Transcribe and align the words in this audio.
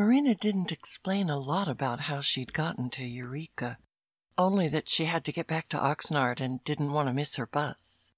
Marina 0.00 0.34
didn't 0.34 0.72
explain 0.72 1.28
a 1.28 1.38
lot 1.38 1.68
about 1.68 2.00
how 2.00 2.22
she'd 2.22 2.54
gotten 2.54 2.88
to 2.88 3.04
Eureka, 3.04 3.76
only 4.38 4.66
that 4.66 4.88
she 4.88 5.04
had 5.04 5.26
to 5.26 5.30
get 5.30 5.46
back 5.46 5.68
to 5.68 5.76
Oxnard 5.76 6.40
and 6.40 6.64
didn't 6.64 6.94
want 6.94 7.06
to 7.06 7.12
miss 7.12 7.34
her 7.34 7.44
bus. 7.44 8.10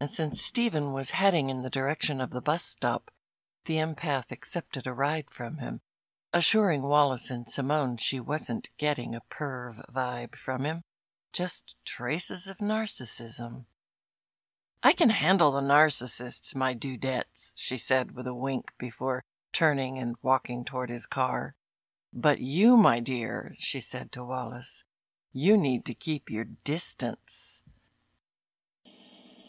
And 0.00 0.10
since 0.10 0.40
Stephen 0.40 0.94
was 0.94 1.10
heading 1.10 1.50
in 1.50 1.60
the 1.60 1.68
direction 1.68 2.22
of 2.22 2.30
the 2.30 2.40
bus 2.40 2.64
stop, 2.64 3.10
the 3.66 3.74
empath 3.74 4.30
accepted 4.30 4.86
a 4.86 4.94
ride 4.94 5.30
from 5.30 5.58
him, 5.58 5.82
assuring 6.32 6.80
Wallace 6.80 7.28
and 7.28 7.50
Simone 7.50 7.98
she 7.98 8.18
wasn't 8.18 8.70
getting 8.78 9.14
a 9.14 9.20
perv 9.30 9.84
vibe 9.92 10.36
from 10.36 10.64
him, 10.64 10.84
just 11.34 11.74
traces 11.84 12.46
of 12.46 12.56
narcissism. 12.60 13.66
I 14.82 14.94
can 14.94 15.10
handle 15.10 15.52
the 15.52 15.60
narcissists, 15.60 16.54
my 16.54 16.72
dudettes, 16.72 17.52
she 17.54 17.76
said 17.76 18.12
with 18.12 18.26
a 18.26 18.32
wink 18.32 18.72
before 18.78 19.22
turning 19.56 19.96
and 19.96 20.14
walking 20.20 20.66
toward 20.66 20.90
his 20.90 21.06
car. 21.06 21.54
But 22.12 22.40
you, 22.40 22.76
my 22.76 23.00
dear, 23.00 23.56
she 23.58 23.80
said 23.80 24.12
to 24.12 24.22
Wallace, 24.22 24.84
you 25.32 25.56
need 25.56 25.86
to 25.86 25.94
keep 25.94 26.28
your 26.30 26.44
distance. 26.44 27.62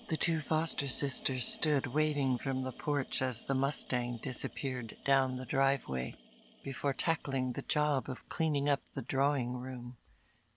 The 0.09 0.16
two 0.16 0.40
foster 0.40 0.88
sisters 0.88 1.46
stood 1.46 1.88
waving 1.88 2.38
from 2.38 2.63
the 2.63 2.72
porch 2.72 3.22
as 3.22 3.44
the 3.44 3.54
Mustang 3.54 4.22
disappeared 4.23 4.96
down 5.05 5.35
the 5.35 5.46
driveway 5.46 6.16
before 6.63 6.94
tackling 6.94 7.52
the 7.52 7.62
job 7.62 8.10
of 8.10 8.30
cleaning 8.30 8.70
up 8.70 8.82
the 8.96 9.02
drawing 9.02 9.58
room. 9.58 9.98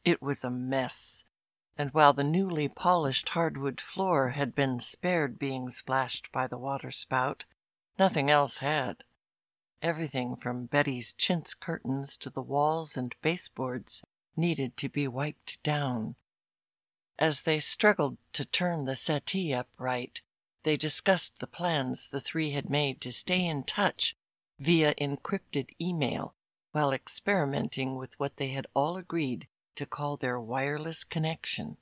It 0.04 0.22
was 0.22 0.44
a 0.44 0.50
mess, 0.50 1.24
and 1.76 1.90
while 1.90 2.12
the 2.12 2.22
newly 2.22 2.68
polished 2.68 3.30
hardwood 3.30 3.80
floor 3.80 4.30
had 4.30 4.54
been 4.54 4.78
spared 4.78 5.40
being 5.40 5.70
splashed 5.70 6.30
by 6.30 6.46
the 6.46 6.58
waterspout, 6.58 7.46
nothing 7.98 8.30
else 8.30 8.58
had. 8.58 9.02
Everything 9.82 10.36
from 10.36 10.66
Betty's 10.66 11.14
chintz 11.14 11.54
curtains 11.54 12.18
to 12.18 12.28
the 12.28 12.42
walls 12.42 12.96
and 12.96 13.14
baseboards 13.22 14.02
needed 14.36 14.76
to 14.76 14.88
be 14.88 15.08
wiped 15.08 15.62
down. 15.62 16.16
As 17.18 17.42
they 17.42 17.60
struggled 17.60 18.18
to 18.34 18.44
turn 18.44 18.84
the 18.84 18.96
settee 18.96 19.54
upright, 19.54 20.20
they 20.64 20.76
discussed 20.76 21.38
the 21.38 21.46
plans 21.46 22.08
the 22.08 22.20
three 22.20 22.50
had 22.52 22.68
made 22.68 23.00
to 23.00 23.12
stay 23.12 23.44
in 23.46 23.64
touch 23.64 24.16
via 24.58 24.94
encrypted 24.96 25.68
email 25.80 26.34
while 26.72 26.92
experimenting 26.92 27.96
with 27.96 28.18
what 28.18 28.36
they 28.36 28.48
had 28.48 28.66
all 28.74 28.96
agreed 28.96 29.48
to 29.76 29.86
call 29.86 30.16
their 30.16 30.38
wireless 30.38 31.04
connection. 31.04 31.78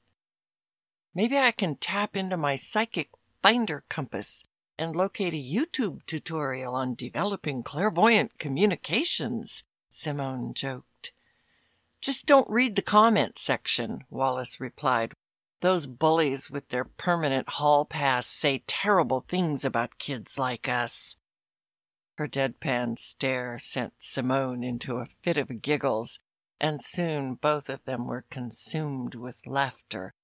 Maybe 1.14 1.36
I 1.36 1.50
can 1.50 1.76
tap 1.76 2.16
into 2.16 2.36
my 2.36 2.54
psychic 2.54 3.10
finder 3.42 3.84
compass 3.88 4.44
and 4.78 4.94
locate 4.94 5.34
a 5.34 5.36
YouTube 5.36 6.06
tutorial 6.06 6.74
on 6.74 6.94
developing 6.94 7.64
clairvoyant 7.64 8.38
communications, 8.38 9.64
Simone 9.90 10.54
joked. 10.54 11.10
Just 12.00 12.26
don't 12.26 12.48
read 12.48 12.76
the 12.76 12.82
comment 12.82 13.38
section, 13.38 14.04
Wallace 14.08 14.60
replied. 14.60 15.14
Those 15.60 15.88
bullies 15.88 16.48
with 16.48 16.68
their 16.68 16.84
permanent 16.84 17.48
hall 17.48 17.84
pass 17.84 18.28
say 18.28 18.62
terrible 18.68 19.24
things 19.28 19.64
about 19.64 19.98
kids 19.98 20.38
like 20.38 20.68
us. 20.68 21.16
Her 22.14 22.28
deadpan 22.28 22.98
stare 23.00 23.58
sent 23.58 23.94
Simone 23.98 24.62
into 24.62 24.98
a 24.98 25.08
fit 25.22 25.36
of 25.36 25.60
giggles, 25.60 26.20
and 26.60 26.80
soon 26.82 27.34
both 27.34 27.68
of 27.68 27.84
them 27.84 28.06
were 28.06 28.24
consumed 28.30 29.16
with 29.16 29.44
laughter. 29.44 30.14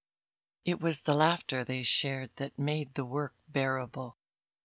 It 0.64 0.80
was 0.80 1.00
the 1.00 1.14
laughter 1.14 1.64
they 1.64 1.82
shared 1.82 2.30
that 2.36 2.58
made 2.58 2.94
the 2.94 3.04
work 3.04 3.34
bearable 3.48 4.16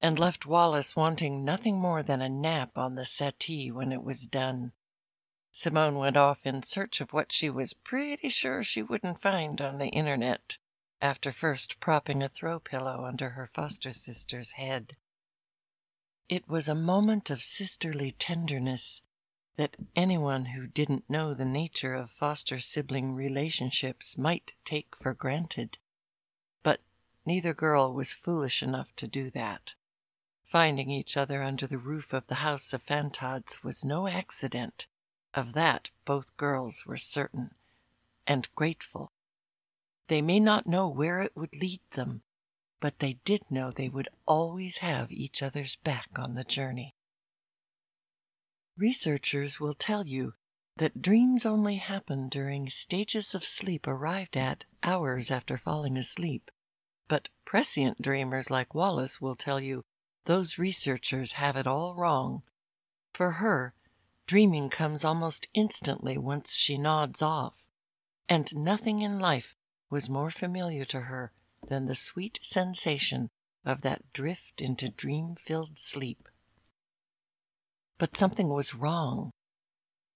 and 0.02 0.18
left 0.18 0.46
Wallace 0.46 0.96
wanting 0.96 1.44
nothing 1.44 1.78
more 1.78 2.02
than 2.02 2.22
a 2.22 2.30
nap 2.30 2.78
on 2.78 2.96
the 2.96 3.06
settee 3.06 3.70
when 3.72 3.92
it 3.92 4.04
was 4.04 4.28
done. 4.28 4.72
Simone 5.52 5.98
went 5.98 6.16
off 6.16 6.46
in 6.46 6.64
search 6.64 7.02
of 7.02 7.12
what 7.12 7.34
she 7.34 7.50
was 7.50 7.74
pretty 7.74 8.30
sure 8.30 8.64
she 8.64 8.82
wouldn't 8.82 9.22
find 9.22 9.60
on 9.60 9.78
the 9.78 9.90
internet, 9.90 10.56
after 11.02 11.34
first 11.34 11.80
propping 11.80 12.24
a 12.24 12.30
throw 12.30 12.60
pillow 12.60 13.04
under 13.04 13.32
her 13.32 13.46
foster 13.46 13.92
sister's 13.92 14.52
head. 14.52 14.96
It 16.30 16.48
was 16.48 16.70
a 16.70 16.76
moment 16.76 17.30
of 17.30 17.44
sisterly 17.44 18.14
tenderness 18.14 19.02
that 19.58 19.76
anyone 19.96 20.46
who 20.46 20.68
didn't 20.68 21.10
know 21.10 21.34
the 21.34 21.44
nature 21.44 21.94
of 21.94 22.10
foster 22.12 22.62
sibling 22.62 23.14
relationships 23.14 24.18
might 24.18 24.54
take 24.64 24.96
for 24.96 25.14
granted. 25.14 25.78
But 26.64 26.80
neither 27.26 27.54
girl 27.54 27.94
was 27.94 28.14
foolish 28.14 28.64
enough 28.64 28.96
to 28.96 29.08
do 29.08 29.30
that. 29.32 29.74
Finding 30.50 30.90
each 30.90 31.16
other 31.16 31.44
under 31.44 31.68
the 31.68 31.78
roof 31.78 32.12
of 32.12 32.26
the 32.26 32.36
house 32.36 32.74
of 32.74 32.82
Fantods 32.82 33.64
was 33.64 33.86
no 33.86 34.08
accident. 34.08 34.88
Of 35.36 35.54
that 35.54 35.90
both 36.06 36.36
girls 36.38 36.88
were 36.88 36.98
certain, 36.98 37.54
and 38.26 38.48
grateful. 38.56 39.12
They 40.08 40.24
may 40.24 40.40
not 40.40 40.66
know 40.66 40.88
where 40.88 41.22
it 41.22 41.38
would 41.38 41.54
lead 41.54 41.82
them, 41.92 42.24
but 42.80 42.98
they 42.98 43.20
did 43.26 43.52
know 43.52 43.70
they 43.70 43.90
would 43.90 44.10
always 44.26 44.78
have 44.78 45.12
each 45.12 45.44
other's 45.44 45.76
back 45.76 46.10
on 46.18 46.34
the 46.34 46.44
journey. 46.44 46.96
Researchers 48.76 49.60
will 49.60 49.76
tell 49.76 50.08
you 50.08 50.34
that 50.78 51.00
dreams 51.00 51.46
only 51.46 51.76
happen 51.76 52.28
during 52.28 52.72
stages 52.72 53.36
of 53.36 53.44
sleep 53.46 53.86
arrived 53.86 54.36
at 54.36 54.66
hours 54.82 55.30
after 55.30 55.60
falling 55.60 55.96
asleep, 55.96 56.50
but 57.08 57.30
prescient 57.46 58.02
dreamers 58.02 58.50
like 58.50 58.74
Wallace 58.74 59.22
will 59.22 59.36
tell 59.36 59.60
you 59.60 59.86
those 60.30 60.60
researchers 60.60 61.32
have 61.32 61.56
it 61.56 61.66
all 61.66 61.96
wrong. 61.96 62.44
For 63.16 63.32
her, 63.32 63.74
dreaming 64.28 64.70
comes 64.70 65.04
almost 65.04 65.48
instantly 65.56 66.20
once 66.20 66.54
she 66.54 66.78
nods 66.78 67.24
off, 67.24 67.56
and 68.30 68.56
nothing 68.56 69.02
in 69.02 69.18
life 69.18 69.56
was 69.90 70.08
more 70.08 70.30
familiar 70.30 70.86
to 70.86 71.02
her 71.02 71.32
than 71.68 71.88
the 71.88 71.96
sweet 71.96 72.38
sensation 72.44 73.32
of 73.66 73.82
that 73.82 74.14
drift 74.14 74.62
into 74.62 74.90
dream 74.90 75.36
filled 75.44 75.80
sleep. 75.80 76.30
But 77.98 78.16
something 78.16 78.50
was 78.50 78.76
wrong. 78.76 79.32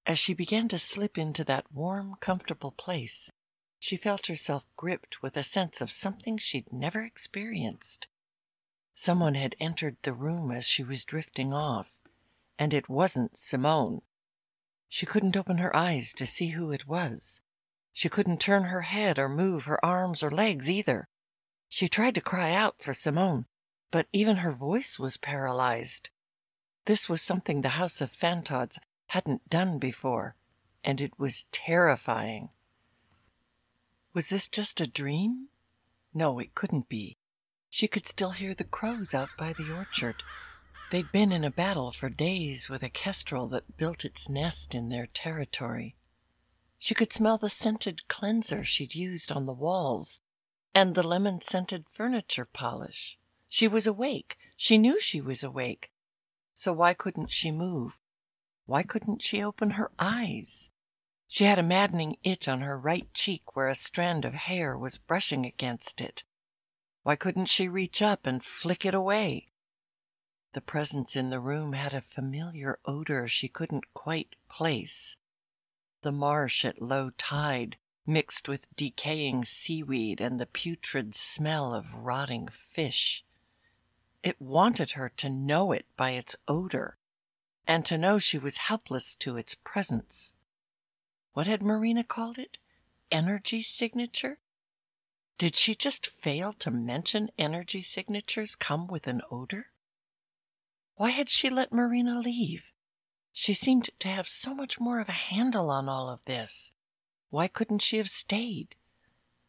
As 0.06 0.19
she 0.19 0.35
began 0.35 0.68
to 0.68 0.78
slip 0.78 1.18
into 1.18 1.44
that 1.45 1.72
warm, 1.72 2.18
comfortable 2.19 2.74
place, 2.74 3.31
she 3.80 3.97
felt 3.97 4.28
herself 4.28 4.63
gripped 4.78 5.24
with 5.24 5.35
a 5.35 5.44
sense 5.44 5.81
of 5.81 5.91
something 5.91 6.38
she'd 6.38 6.72
never 6.72 7.03
experienced. 7.03 8.06
Someone 8.96 9.36
had 9.36 9.56
entered 9.59 9.98
the 10.02 10.14
room 10.14 10.52
as 10.52 10.66
she 10.66 10.84
was 10.84 11.04
drifting 11.04 11.54
off, 11.54 11.90
and 12.58 12.74
it 12.74 12.90
wasn't 12.90 13.38
Simone. 13.38 14.02
She 14.88 15.06
couldn't 15.06 15.36
open 15.36 15.58
her 15.58 15.76
eyes 15.76 16.14
to 16.14 16.28
see 16.28 16.50
who 16.50 16.72
it 16.72 16.88
was. 16.88 17.42
She 17.92 18.09
couldn't 18.09 18.40
turn 18.40 18.66
her 18.66 18.81
head 18.81 19.20
or 19.20 19.28
move 19.28 19.66
her 19.66 19.84
arms 19.84 20.24
or 20.24 20.31
legs 20.31 20.70
either. 20.70 21.08
She 21.70 21.90
tried 21.90 22.16
to 22.16 22.22
cry 22.22 22.54
out 22.54 22.81
for 22.81 22.94
Simone, 22.94 23.46
but 23.92 24.08
even 24.14 24.38
her 24.38 24.52
voice 24.52 25.00
was 25.00 25.18
paralyzed. 25.18 26.10
This 26.86 27.10
was 27.10 27.22
something 27.22 27.62
the 27.62 27.70
House 27.70 28.02
of 28.02 28.12
Fantods 28.12 28.78
hadn't 29.08 29.50
done 29.50 29.80
before, 29.80 30.36
and 30.84 31.02
it 31.02 31.18
was 31.18 31.46
terrifying. 31.52 32.50
Was 34.14 34.30
this 34.30 34.48
just 34.48 34.80
a 34.81 34.88
dream? 34.88 35.50
No, 36.14 36.40
it 36.40 36.54
couldn't 36.54 36.90
be. 36.90 37.18
She 37.76 37.88
could 37.88 38.08
still 38.08 38.30
hear 38.30 38.54
the 38.54 38.66
crows 38.66 39.16
out 39.16 39.30
by 39.36 39.52
the 39.52 39.76
orchard. 39.76 40.22
They'd 40.92 41.12
been 41.12 41.32
in 41.32 41.44
a 41.44 41.50
battle 41.50 41.92
for 41.92 42.08
days 42.08 42.70
with 42.70 42.84
a 42.84 42.90
kestrel 42.90 43.48
that 43.48 43.78
built 43.78 44.06
its 44.06 44.30
nest 44.30 44.76
in 44.76 44.90
their 44.90 45.08
territory. 45.08 45.96
She 46.78 46.94
could 46.94 47.12
smell 47.12 47.40
the 47.40 47.50
scented 47.50 48.08
cleanser 48.08 48.64
she'd 48.64 48.94
used 48.94 49.32
on 49.32 49.48
the 49.48 49.54
walls 49.54 50.20
and 50.76 50.94
the 50.94 51.02
lemon 51.02 51.42
scented 51.42 51.88
furniture 51.92 52.46
polish. 52.46 53.18
She 53.50 53.68
was 53.68 53.88
awake. 53.88 54.38
She 54.56 54.78
knew 54.78 55.00
she 55.00 55.20
was 55.20 55.42
awake. 55.42 55.92
So 56.54 56.74
why 56.74 56.94
couldn't 56.94 57.32
she 57.32 57.50
move? 57.50 57.98
Why 58.68 58.84
couldn't 58.84 59.24
she 59.24 59.42
open 59.42 59.72
her 59.72 59.90
eyes? 59.98 60.69
She 61.28 61.46
had 61.46 61.58
a 61.58 61.64
maddening 61.64 62.18
itch 62.24 62.48
on 62.48 62.62
her 62.62 62.78
right 62.78 63.12
cheek 63.16 63.56
where 63.56 63.68
a 63.68 63.74
strand 63.74 64.26
of 64.26 64.36
hair 64.36 64.78
was 64.78 65.00
brushing 65.00 65.44
against 65.44 66.02
it. 66.02 66.22
Why 67.04 67.18
couldn't 67.18 67.48
she 67.48 67.68
reach 67.68 68.02
up 68.02 68.26
and 68.26 68.44
flick 68.44 68.86
it 68.86 68.94
away? 68.94 69.50
The 70.54 70.62
presence 70.62 71.16
in 71.16 71.30
the 71.30 71.40
room 71.40 71.74
had 71.74 71.94
a 71.94 72.02
familiar 72.02 72.80
odor 72.86 73.28
she 73.28 73.50
couldn't 73.50 73.94
quite 73.94 74.36
place. 74.50 75.16
The 76.02 76.12
marsh 76.12 76.64
at 76.64 76.82
low 76.82 77.10
tide, 77.18 77.78
mixed 78.06 78.48
with 78.48 78.74
decaying 78.76 79.46
seaweed 79.46 80.22
and 80.22 80.40
the 80.40 80.46
putrid 80.46 81.14
smell 81.16 81.74
of 81.74 81.94
rotting 81.94 82.48
fish. 82.48 83.26
It 84.22 84.42
wanted 84.42 84.92
her 84.92 85.10
to 85.18 85.30
know 85.30 85.74
it 85.74 85.86
by 85.98 86.12
its 86.12 86.36
odor, 86.48 86.98
and 87.68 87.86
to 87.86 87.98
know 87.98 88.20
she 88.20 88.38
was 88.38 88.58
helpless 88.58 89.16
to 89.18 89.36
its 89.36 89.56
presence. 89.56 90.34
What 91.34 91.48
had 91.48 91.62
Marina 91.62 92.04
called 92.04 92.38
it? 92.38 92.58
Energy 93.12 93.62
signature? 93.62 94.40
Did 95.38 95.56
she 95.56 95.75
just 95.75 96.07
fail 96.21 96.53
to 96.53 96.71
mention 96.71 97.31
energy 97.38 97.81
signatures 97.81 98.56
come 98.56 98.88
with 98.88 99.07
an 99.07 99.21
odor? 99.31 99.68
Why 100.95 101.09
had 101.09 101.30
she 101.30 101.50
let 101.50 101.74
Marina 101.74 102.19
leave? 102.19 102.71
She 103.31 103.53
seemed 103.56 103.89
to 104.00 104.07
have 104.07 104.27
so 104.27 104.53
much 104.53 104.80
more 104.80 105.00
of 105.00 105.09
a 105.09 105.13
handle 105.13 105.71
on 105.71 105.89
all 105.89 106.07
of 106.07 106.24
this. 106.25 106.71
Why 107.30 107.47
couldn't 107.47 107.80
she 107.80 107.97
have 107.97 108.09
stayed? 108.09 108.75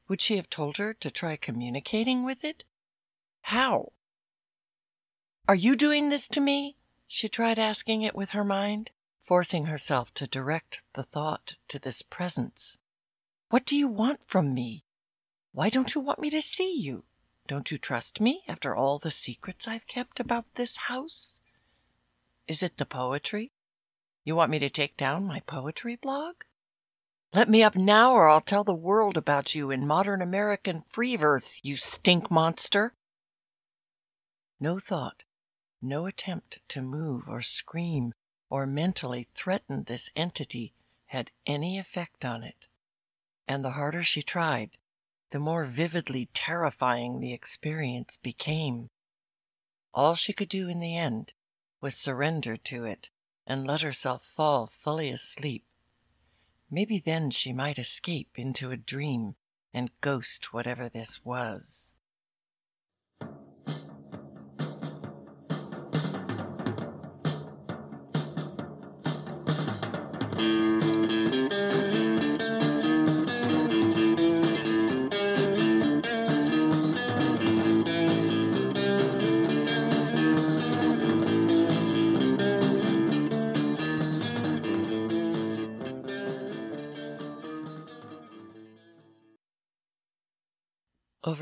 Would 0.08 0.22
she 0.22 0.36
have 0.36 0.48
told 0.48 0.78
her 0.78 0.94
to 0.94 1.10
try 1.10 1.36
communicating 1.36 2.24
with 2.24 2.44
it? 2.44 2.64
How? 3.42 3.92
Are 5.46 5.54
you 5.54 5.76
doing 5.76 6.08
this 6.08 6.28
to 6.28 6.40
me? 6.40 6.76
She 7.06 7.28
tried 7.28 7.58
asking 7.58 8.00
it 8.00 8.14
with 8.14 8.30
her 8.30 8.44
mind, 8.44 8.90
forcing 9.22 9.66
herself 9.66 10.12
to 10.14 10.26
direct 10.26 10.80
the 10.94 11.02
thought 11.02 11.56
to 11.68 11.78
this 11.78 12.00
presence. 12.00 12.78
What 13.50 13.66
do 13.66 13.76
you 13.76 13.86
want 13.86 14.20
from 14.26 14.54
me? 14.54 14.83
Why 15.54 15.70
don't 15.70 15.94
you 15.94 16.00
want 16.00 16.18
me 16.18 16.30
to 16.30 16.42
see 16.42 16.74
you? 16.74 17.04
Don't 17.46 17.70
you 17.70 17.78
trust 17.78 18.20
me 18.20 18.42
after 18.48 18.74
all 18.74 18.98
the 18.98 19.12
secrets 19.12 19.68
I've 19.68 19.86
kept 19.86 20.18
about 20.18 20.46
this 20.56 20.76
house? 20.88 21.38
Is 22.48 22.60
it 22.60 22.76
the 22.76 22.84
poetry? 22.84 23.52
You 24.24 24.34
want 24.34 24.50
me 24.50 24.58
to 24.58 24.68
take 24.68 24.96
down 24.96 25.24
my 25.24 25.38
poetry 25.38 25.94
blog? 25.94 26.34
Let 27.32 27.48
me 27.48 27.62
up 27.62 27.76
now, 27.76 28.14
or 28.14 28.28
I'll 28.28 28.40
tell 28.40 28.64
the 28.64 28.74
world 28.74 29.16
about 29.16 29.54
you 29.54 29.70
in 29.70 29.86
modern 29.86 30.20
American 30.20 30.82
free 30.90 31.14
verse, 31.14 31.60
you 31.62 31.76
stink 31.76 32.32
monster. 32.32 32.94
No 34.58 34.80
thought, 34.80 35.22
no 35.80 36.06
attempt 36.06 36.58
to 36.70 36.82
move 36.82 37.28
or 37.28 37.42
scream 37.42 38.12
or 38.50 38.66
mentally 38.66 39.28
threaten 39.36 39.84
this 39.84 40.10
entity 40.16 40.74
had 41.06 41.30
any 41.46 41.78
effect 41.78 42.24
on 42.24 42.42
it. 42.42 42.66
And 43.46 43.64
the 43.64 43.72
harder 43.72 44.02
she 44.02 44.22
tried, 44.22 44.78
the 45.34 45.40
more 45.40 45.66
vividly 45.66 46.30
terrifying 46.32 47.18
the 47.18 47.34
experience 47.34 48.16
became. 48.22 48.88
All 49.92 50.14
she 50.14 50.32
could 50.32 50.48
do 50.48 50.70
in 50.70 50.78
the 50.78 50.96
end 50.96 51.34
was 51.82 51.94
surrender 51.94 52.56
to 52.56 52.84
it 52.84 53.10
and 53.46 53.66
let 53.66 53.82
herself 53.82 54.24
fall 54.24 54.66
fully 54.66 55.10
asleep 55.10 55.66
Maybe 56.70 56.98
then 56.98 57.30
she 57.30 57.52
might 57.52 57.78
escape 57.78 58.30
into 58.36 58.72
a 58.72 58.76
dream 58.76 59.36
and 59.72 59.92
ghost 60.00 60.52
whatever 60.52 60.88
this 60.88 61.24
was. 61.24 61.92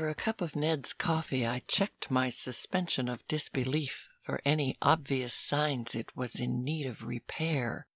Over 0.03 0.09
a 0.09 0.15
cup 0.15 0.41
of 0.41 0.53
Ned's 0.53 0.91
coffee, 0.91 1.47
I 1.47 1.59
checked 1.65 2.11
my 2.11 2.29
suspension 2.29 3.07
of 3.07 3.25
disbelief 3.29 4.09
for 4.21 4.41
any 4.43 4.77
obvious 4.81 5.33
signs 5.33 5.95
it 5.95 6.13
was 6.13 6.35
in 6.35 6.61
need 6.61 6.85
of 6.85 7.03
repair, 7.03 7.87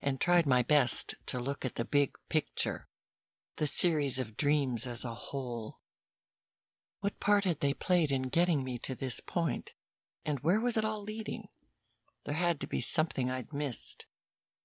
and 0.00 0.18
tried 0.18 0.46
my 0.46 0.62
best 0.62 1.16
to 1.26 1.38
look 1.38 1.66
at 1.66 1.74
the 1.74 1.84
big 1.84 2.16
picture, 2.30 2.88
the 3.58 3.66
series 3.66 4.18
of 4.18 4.38
dreams 4.38 4.86
as 4.86 5.04
a 5.04 5.14
whole. 5.14 5.80
What 7.00 7.20
part 7.20 7.44
had 7.44 7.60
they 7.60 7.74
played 7.74 8.10
in 8.10 8.30
getting 8.30 8.64
me 8.64 8.78
to 8.78 8.94
this 8.94 9.20
point, 9.20 9.74
and 10.24 10.40
where 10.40 10.60
was 10.60 10.78
it 10.78 10.84
all 10.86 11.02
leading? 11.02 11.48
There 12.24 12.36
had 12.36 12.58
to 12.60 12.66
be 12.66 12.80
something 12.80 13.30
I'd 13.30 13.52
missed. 13.52 14.06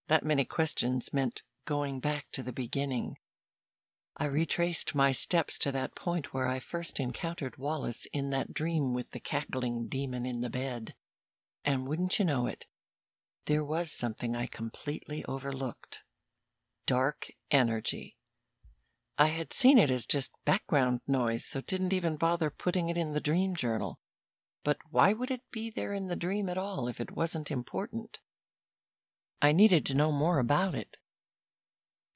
That 0.08 0.24
many 0.24 0.46
questions 0.46 1.12
meant 1.12 1.42
going 1.66 2.00
back 2.00 2.31
to 2.31 2.42
the 2.42 2.54
beginning 2.54 3.18
I 4.21 4.25
retraced 4.25 4.94
my 4.94 5.13
steps 5.13 5.57
to 5.60 5.71
that 5.71 5.95
point 5.95 6.33
where 6.33 6.45
I 6.45 6.60
first 6.60 7.00
encountered 7.00 7.56
Wallace 7.57 8.06
in 8.12 8.31
that 8.31 8.54
dream 8.54 8.94
with 8.94 9.12
the 9.12 9.19
cackling 9.21 9.88
demon 9.88 10.25
in 10.25 10.42
the 10.42 10.50
bed. 10.50 10.94
And 11.63 11.88
wouldn't 11.88 12.19
you 12.19 12.25
know 12.25 12.45
it, 12.45 12.66
there 13.45 13.63
was 13.63 13.94
something 13.94 14.36
I 14.36 14.48
completely 14.48 15.24
overlooked 15.24 16.00
dark 16.86 17.31
energy. 17.50 18.18
I 19.18 19.27
had 19.27 19.54
seen 19.54 19.77
it 19.77 19.89
as 19.89 20.06
just 20.06 20.31
background 20.44 21.00
noise, 21.07 21.45
so 21.45 21.62
didn't 21.62 21.94
even 21.94 22.18
bother 22.18 22.50
putting 22.50 22.89
it 22.89 22.98
in 22.98 23.13
the 23.13 23.21
dream 23.21 23.56
journal. 23.56 24.00
But 24.66 24.80
why 24.92 25.13
would 25.13 25.31
it 25.31 25.50
be 25.50 25.69
there 25.69 25.94
in 25.94 26.10
the 26.10 26.18
dream 26.18 26.50
at 26.50 26.57
all 26.57 26.89
if 26.89 27.00
it 27.00 27.12
wasn't 27.12 27.51
important? 27.51 28.18
I 29.42 29.54
needed 29.54 29.86
to 29.86 29.94
know 29.94 30.12
more 30.12 30.39
about 30.39 30.75
it. 30.75 30.98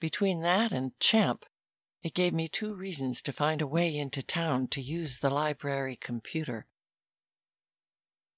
Between 0.02 0.42
that 0.42 0.74
and 0.74 1.00
Champ, 1.00 1.46
it 2.04 2.14
gave 2.14 2.34
me 2.34 2.50
two 2.50 2.74
reasons 2.74 3.22
to 3.22 3.32
find 3.32 3.62
a 3.62 3.68
way 3.68 3.96
into 3.98 4.22
town 4.22 4.68
to 4.68 4.82
use 4.82 5.20
the 5.20 5.30
library 5.30 5.96
computer. 5.96 6.66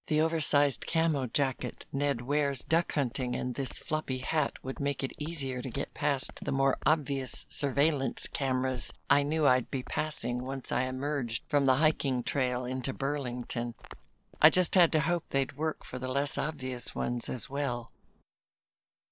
The 0.08 0.22
oversized 0.22 0.86
camo 0.86 1.26
jacket 1.26 1.86
Ned 1.92 2.22
wears 2.22 2.64
duck 2.64 2.92
hunting 2.92 3.36
and 3.36 3.56
this 3.56 3.72
floppy 3.72 4.20
hat 4.20 4.54
would 4.64 4.80
make 4.80 5.04
it 5.04 5.14
easier 5.18 5.64
to 5.64 5.70
get 5.72 5.96
past 5.96 6.32
the 6.44 6.52
more 6.52 6.78
obvious 6.86 7.48
surveillance 7.50 8.28
cameras 8.32 8.94
I 9.10 9.24
knew 9.24 9.48
I'd 9.48 9.72
be 9.72 9.82
passing 9.82 10.46
once 10.46 10.72
I 10.72 10.84
emerged 10.84 11.42
from 11.50 11.66
the 11.66 11.78
hiking 11.78 12.22
trail 12.22 12.66
into 12.66 12.94
Burlington. 12.94 13.74
I 14.40 14.52
just 14.52 14.76
had 14.76 14.92
to 14.92 15.00
hope 15.00 15.24
they'd 15.30 15.58
work 15.58 15.84
for 15.84 15.98
the 15.98 16.08
less 16.08 16.38
obvious 16.38 16.94
ones 16.94 17.28
as 17.28 17.50
well. 17.50 17.92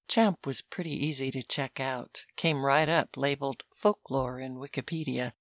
Champ 0.07 0.45
was 0.45 0.61
pretty 0.61 0.91
easy 0.91 1.31
to 1.31 1.41
check 1.41 1.79
out. 1.79 2.21
Came 2.35 2.63
right 2.63 2.88
up 2.88 3.17
labeled 3.17 3.63
folklore 3.83 4.39
in 4.39 4.56
Wikipedia. 4.56 5.33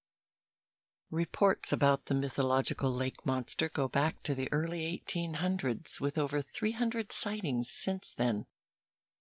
Reports 1.12 1.72
about 1.72 2.06
the 2.06 2.14
mythological 2.14 2.92
lake 2.92 3.24
monster 3.24 3.68
go 3.68 3.86
back 3.86 4.20
to 4.24 4.34
the 4.34 4.48
early 4.50 5.00
1800s, 5.06 6.00
with 6.00 6.18
over 6.18 6.42
300 6.42 7.12
sightings 7.12 7.70
since 7.70 8.12
then. 8.18 8.46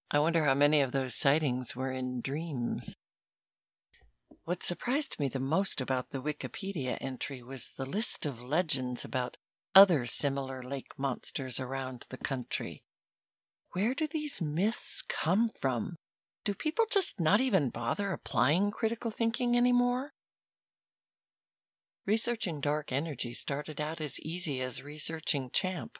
I 0.09 0.17
wonder 0.17 0.45
how 0.45 0.55
many 0.55 0.81
of 0.81 0.91
those 0.91 1.13
sightings 1.13 1.75
were 1.75 1.91
in 1.91 2.21
dreams. 2.21 2.95
What 4.45 4.63
surprised 4.63 5.19
me 5.19 5.29
the 5.29 5.39
most 5.39 5.81
about 5.81 6.09
the 6.09 6.21
Wikipedia 6.23 6.97
entry 6.99 7.43
was 7.43 7.73
the 7.77 7.85
list 7.85 8.25
of 8.25 8.41
legends 8.41 9.05
about 9.05 9.37
other 9.75 10.07
similar 10.07 10.63
lake 10.63 10.97
monsters 10.97 11.59
around 11.59 12.07
the 12.09 12.17
country. 12.17 12.81
Where 13.73 13.93
do 13.93 14.07
these 14.07 14.41
myths 14.41 15.03
come 15.07 15.51
from? 15.61 15.97
Do 16.43 16.55
people 16.55 16.85
just 16.89 17.19
not 17.19 17.39
even 17.39 17.69
bother 17.69 18.11
applying 18.11 18.71
critical 18.71 19.11
thinking 19.11 19.55
anymore? 19.55 20.15
Researching 22.07 22.61
dark 22.61 22.91
energy 22.91 23.35
started 23.35 23.79
out 23.79 24.01
as 24.01 24.19
easy 24.19 24.59
as 24.59 24.81
researching 24.81 25.51
Champ. 25.51 25.99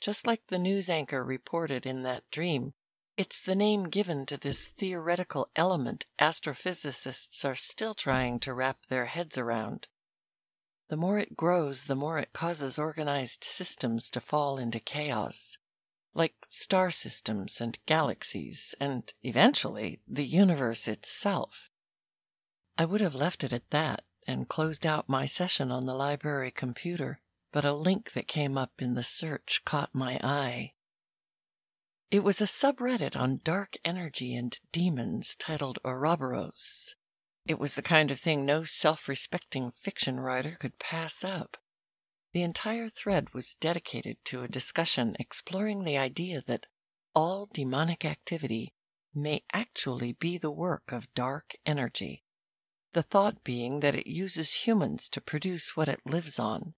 Just 0.00 0.26
like 0.26 0.44
the 0.48 0.58
news 0.58 0.90
anchor 0.90 1.22
reported 1.22 1.86
in 1.86 2.02
that 2.02 2.28
dream, 2.32 2.74
it's 3.16 3.40
the 3.40 3.54
name 3.54 3.84
given 3.84 4.26
to 4.26 4.36
this 4.36 4.66
theoretical 4.66 5.48
element 5.54 6.06
astrophysicists 6.18 7.44
are 7.44 7.54
still 7.54 7.94
trying 7.94 8.40
to 8.40 8.52
wrap 8.54 8.86
their 8.86 9.06
heads 9.06 9.38
around. 9.38 9.86
The 10.88 10.96
more 10.96 11.20
it 11.20 11.36
grows, 11.36 11.84
the 11.84 11.94
more 11.94 12.18
it 12.18 12.32
causes 12.32 12.78
organized 12.78 13.44
systems 13.44 14.10
to 14.10 14.20
fall 14.20 14.58
into 14.58 14.80
chaos 14.80 15.56
like 16.14 16.46
star 16.50 16.90
systems 16.90 17.60
and 17.60 17.78
galaxies, 17.86 18.74
and 18.78 19.12
eventually 19.22 20.00
the 20.06 20.26
universe 20.26 20.86
itself. 20.86 21.70
I 22.76 22.84
would 22.84 23.00
have 23.00 23.14
left 23.14 23.44
it 23.44 23.52
at 23.52 23.70
that 23.70 24.04
and 24.26 24.48
closed 24.48 24.86
out 24.86 25.08
my 25.08 25.26
session 25.26 25.70
on 25.70 25.86
the 25.86 25.94
library 25.94 26.50
computer, 26.50 27.20
but 27.50 27.64
a 27.64 27.72
link 27.72 28.12
that 28.12 28.28
came 28.28 28.56
up 28.56 28.72
in 28.78 28.94
the 28.94 29.04
search 29.04 29.62
caught 29.64 29.94
my 29.94 30.18
eye. 30.22 30.72
It 32.10 32.20
was 32.20 32.40
a 32.40 32.46
subreddit 32.46 33.16
on 33.16 33.40
dark 33.42 33.76
energy 33.84 34.34
and 34.36 34.58
demons 34.70 35.34
titled 35.38 35.78
Ouroboros. 35.84 36.94
It 37.46 37.58
was 37.58 37.74
the 37.74 37.82
kind 37.82 38.10
of 38.10 38.20
thing 38.20 38.44
no 38.44 38.64
self 38.64 39.08
respecting 39.08 39.72
fiction 39.82 40.20
writer 40.20 40.56
could 40.60 40.78
pass 40.78 41.24
up. 41.24 41.56
The 42.32 42.42
entire 42.42 42.88
thread 42.88 43.34
was 43.34 43.56
dedicated 43.60 44.16
to 44.26 44.42
a 44.42 44.48
discussion 44.48 45.16
exploring 45.18 45.84
the 45.84 45.98
idea 45.98 46.42
that 46.46 46.66
all 47.14 47.48
demonic 47.52 48.04
activity 48.04 48.72
may 49.14 49.44
actually 49.52 50.12
be 50.14 50.38
the 50.38 50.50
work 50.50 50.92
of 50.92 51.12
dark 51.14 51.54
energy, 51.66 52.24
the 52.94 53.02
thought 53.02 53.44
being 53.44 53.80
that 53.80 53.94
it 53.94 54.06
uses 54.06 54.66
humans 54.66 55.10
to 55.10 55.20
produce 55.20 55.76
what 55.76 55.88
it 55.88 56.00
lives 56.06 56.38
on, 56.38 56.74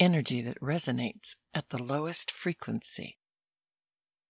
energy 0.00 0.42
that 0.42 0.60
resonates 0.60 1.36
at 1.54 1.68
the 1.68 1.82
lowest 1.82 2.32
frequency. 2.32 3.18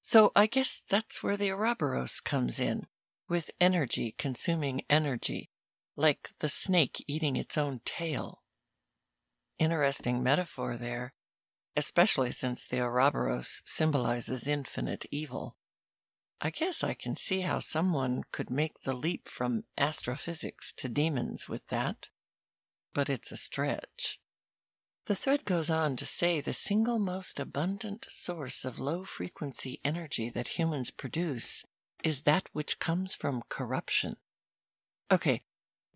So 0.02 0.32
I 0.36 0.46
guess 0.46 0.82
that's 0.90 1.22
where 1.22 1.38
the 1.38 1.50
Ouroboros 1.50 2.20
comes 2.20 2.58
in, 2.58 2.88
with 3.26 3.50
energy 3.58 4.14
consuming 4.18 4.82
energy, 4.90 5.48
like 5.96 6.28
the 6.40 6.50
snake 6.50 7.02
eating 7.06 7.36
its 7.36 7.56
own 7.56 7.80
tail. 7.86 8.41
Interesting 9.58 10.22
metaphor 10.22 10.76
there, 10.76 11.14
especially 11.76 12.32
since 12.32 12.64
the 12.66 12.80
Ouroboros 12.80 13.62
symbolizes 13.64 14.46
infinite 14.46 15.06
evil. 15.10 15.56
I 16.40 16.50
guess 16.50 16.82
I 16.82 16.94
can 16.94 17.16
see 17.16 17.42
how 17.42 17.60
someone 17.60 18.24
could 18.32 18.50
make 18.50 18.82
the 18.82 18.94
leap 18.94 19.28
from 19.28 19.64
astrophysics 19.78 20.72
to 20.78 20.88
demons 20.88 21.48
with 21.48 21.66
that. 21.68 22.08
But 22.94 23.08
it's 23.08 23.30
a 23.30 23.36
stretch. 23.36 24.18
The 25.06 25.16
thread 25.16 25.44
goes 25.44 25.70
on 25.70 25.96
to 25.96 26.06
say 26.06 26.40
the 26.40 26.52
single 26.52 26.98
most 26.98 27.40
abundant 27.40 28.06
source 28.08 28.64
of 28.64 28.78
low 28.78 29.04
frequency 29.04 29.80
energy 29.84 30.30
that 30.30 30.58
humans 30.58 30.90
produce 30.90 31.64
is 32.04 32.22
that 32.22 32.48
which 32.52 32.78
comes 32.78 33.14
from 33.14 33.42
corruption. 33.48 34.16
Okay, 35.10 35.44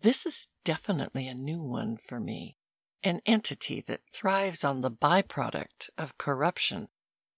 this 0.01 0.25
is 0.25 0.47
definitely 0.63 1.27
a 1.27 1.33
new 1.33 1.61
one 1.61 1.97
for 2.07 2.19
me. 2.19 2.57
An 3.03 3.21
entity 3.25 3.81
that 3.87 4.01
thrives 4.11 4.63
on 4.63 4.81
the 4.81 4.91
byproduct 4.91 5.89
of 5.97 6.17
corruption, 6.17 6.87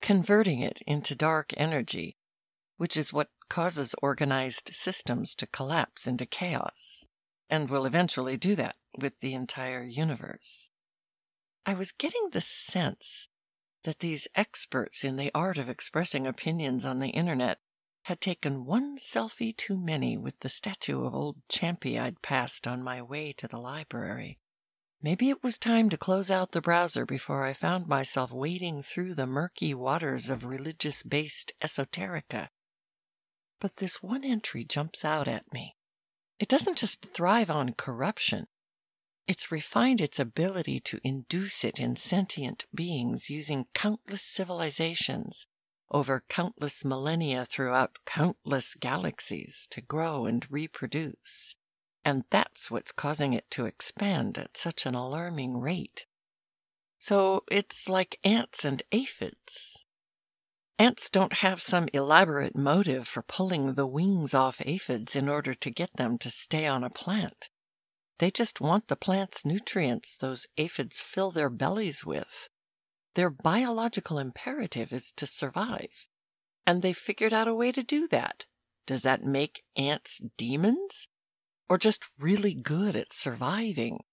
converting 0.01 0.62
it 0.62 0.82
into 0.88 1.16
dark 1.16 1.54
energy 1.58 2.18
which 2.80 2.96
is 2.96 3.12
what 3.12 3.30
causes 3.50 3.94
organized 4.01 4.72
systems 4.74 5.36
to 5.36 5.46
collapse 5.46 6.08
into 6.08 6.25
chaos, 6.25 7.04
and 7.50 7.70
will 7.70 7.86
eventually 7.86 8.38
do 8.38 8.56
that 8.56 8.78
with 8.98 9.20
the 9.20 9.34
entire 9.34 9.84
universe. 9.84 10.70
I 11.66 11.74
was 11.74 11.92
getting 11.92 12.30
the 12.32 12.39
sense 12.39 13.28
that 13.84 14.00
these 14.00 14.30
experts 14.34 15.04
in 15.04 15.18
the 15.18 15.30
art 15.36 15.58
of 15.58 15.68
expressing 15.68 16.25
opinions 16.25 16.86
on 16.86 17.00
the 17.00 17.10
internet 17.10 17.60
had 18.04 18.22
taken 18.22 18.63
one 18.63 18.98
selfie 18.98 19.56
too 19.56 19.75
many 19.75 20.16
with 20.16 20.39
the 20.39 20.48
statue 20.48 21.04
of 21.04 21.13
old 21.13 21.36
Champy 21.50 22.00
I'd 22.00 22.22
passed 22.22 22.66
on 22.66 22.82
my 22.82 23.01
way 23.01 23.34
to 23.34 23.48
the 23.50 23.60
library. 23.60 24.39
Maybe 25.01 25.29
it 25.29 25.44
was 25.44 25.58
time 25.58 25.89
to 25.89 25.98
close 25.98 26.29
out 26.29 26.51
the 26.51 26.62
browser 26.62 27.06
before 27.06 27.44
I 27.44 27.53
found 27.53 27.88
myself 27.88 28.32
wading 28.32 28.84
through 28.84 29.15
the 29.15 29.25
murky 29.25 29.74
waters 29.74 30.29
of 30.29 30.44
religious 30.44 31.03
based 31.03 31.53
esoterica 31.62 32.50
but 33.60 33.77
this 33.77 34.01
one 34.01 34.24
entry 34.24 34.63
jumps 34.63 35.03
out 35.03 35.27
at 35.27 35.51
me. 35.51 35.75
It 36.39 36.48
doesn't 36.48 36.77
just 36.77 37.06
thrive 37.13 37.50
on 37.50 37.74
corruption, 37.74 38.48
it's 39.27 39.51
refined 39.51 40.01
its 40.01 40.18
ability 40.18 40.79
to 40.86 41.01
induce 41.03 41.63
it 41.63 41.77
in 41.77 41.96
sentient 41.96 42.65
beings 42.74 43.29
using 43.29 43.68
countless 43.75 44.24
civilizations 44.24 45.46
over 45.91 46.24
countless 46.29 46.86
millennia 46.86 47.46
throughout 47.46 47.98
countless 48.06 48.75
galaxies 48.75 49.68
to 49.72 49.82
grow 49.82 50.25
and 50.25 50.50
reproduce. 50.50 51.56
And 52.06 52.24
that's 52.32 52.72
what's 52.72 52.91
causing 52.91 53.34
it 53.34 53.50
to 53.51 53.65
expand 53.65 54.38
at 54.38 54.58
such 54.58 54.86
an 54.86 54.96
alarming 54.96 55.58
rate. 55.58 56.06
So 56.98 57.44
it's 57.51 57.88
like 57.88 58.20
ants 58.24 58.63
and 58.63 58.82
aphids. 58.91 59.77
Ants 60.79 61.10
don't 61.10 61.34
have 61.34 61.62
some 61.62 61.89
elaborate 61.94 62.56
motive 62.56 63.06
for 63.06 63.22
pulling 63.22 63.74
the 63.74 63.86
wings 63.86 64.34
off 64.34 64.62
aphids 64.62 65.13
in 65.13 65.27
order 65.27 65.53
to 65.53 65.70
get 65.70 65.89
them 65.98 66.18
to 66.20 66.29
stay 66.29 66.65
on 66.65 66.86
a 66.86 66.89
plant. 66.89 67.50
They 68.20 68.32
just 68.32 68.62
want 68.62 68.88
the 68.88 68.96
plant's 68.96 69.44
nutrients 69.44 70.15
those 70.15 70.48
aphids 70.56 71.01
fill 71.01 71.32
their 71.32 71.50
bellies 71.50 72.06
with. 72.06 72.48
Their 73.15 73.29
biological 73.29 74.18
imperative 74.18 74.94
is 74.94 75.12
to 75.18 75.27
survive. 75.27 76.08
And 76.65 76.82
they've 76.82 76.98
figured 76.98 77.34
out 77.34 77.50
a 77.50 77.53
way 77.53 77.74
to 77.74 77.84
do 77.84 78.08
that. 78.08 78.46
Does 78.88 79.01
that 79.01 79.22
make 79.22 79.65
ants 79.75 80.22
demons? 80.38 81.09
Or 81.70 81.78
just 81.78 82.02
really 82.18 82.54
good 82.54 82.96
at 82.96 83.14
surviving? 83.14 84.04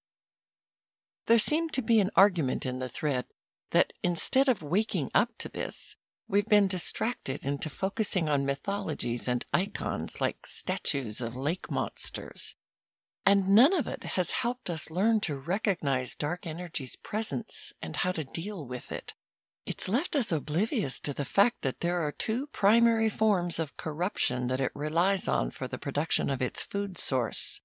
There 1.27 1.39
seemed 1.39 1.73
to 1.73 1.83
be 1.83 1.99
an 1.99 2.11
argument 2.15 2.67
in 2.67 2.79
the 2.79 2.89
thread 2.89 3.25
that 3.71 3.93
instead 4.03 4.49
of 4.49 4.63
waking 4.63 5.11
up 5.15 5.37
to 5.39 5.49
this, 5.49 5.97
We've 6.29 6.49
been 6.49 6.67
distracted 6.67 7.47
into 7.47 7.71
focusing 7.71 8.29
on 8.29 8.45
mythologies 8.45 9.29
and 9.29 9.47
icons 9.53 10.21
like 10.21 10.45
statues 10.49 11.21
of 11.21 11.37
lake 11.37 11.71
monsters. 11.71 12.57
And 13.25 13.51
none 13.51 13.73
of 13.73 13.87
it 13.87 14.03
has 14.03 14.31
helped 14.31 14.69
us 14.69 14.91
learn 14.91 15.21
to 15.21 15.37
recognize 15.37 16.17
dark 16.17 16.45
energy's 16.45 16.97
presence 16.97 17.73
and 17.81 17.95
how 17.95 18.11
to 18.11 18.25
deal 18.25 18.67
with 18.67 18.91
it. 18.91 19.13
It's 19.67 19.89
left 19.89 20.15
us 20.15 20.31
oblivious 20.31 21.01
to 21.01 21.13
the 21.13 21.25
fact 21.25 21.63
that 21.63 21.81
there 21.81 22.01
are 22.01 22.13
two 22.13 22.47
primary 22.53 23.11
forms 23.11 23.59
of 23.59 23.77
corruption 23.77 24.47
that 24.47 24.61
it 24.61 24.71
relies 24.77 25.27
on 25.27 25.51
for 25.51 25.67
the 25.67 25.77
production 25.77 26.31
of 26.31 26.41
its 26.41 26.63
food 26.63 26.97
source 26.97 27.61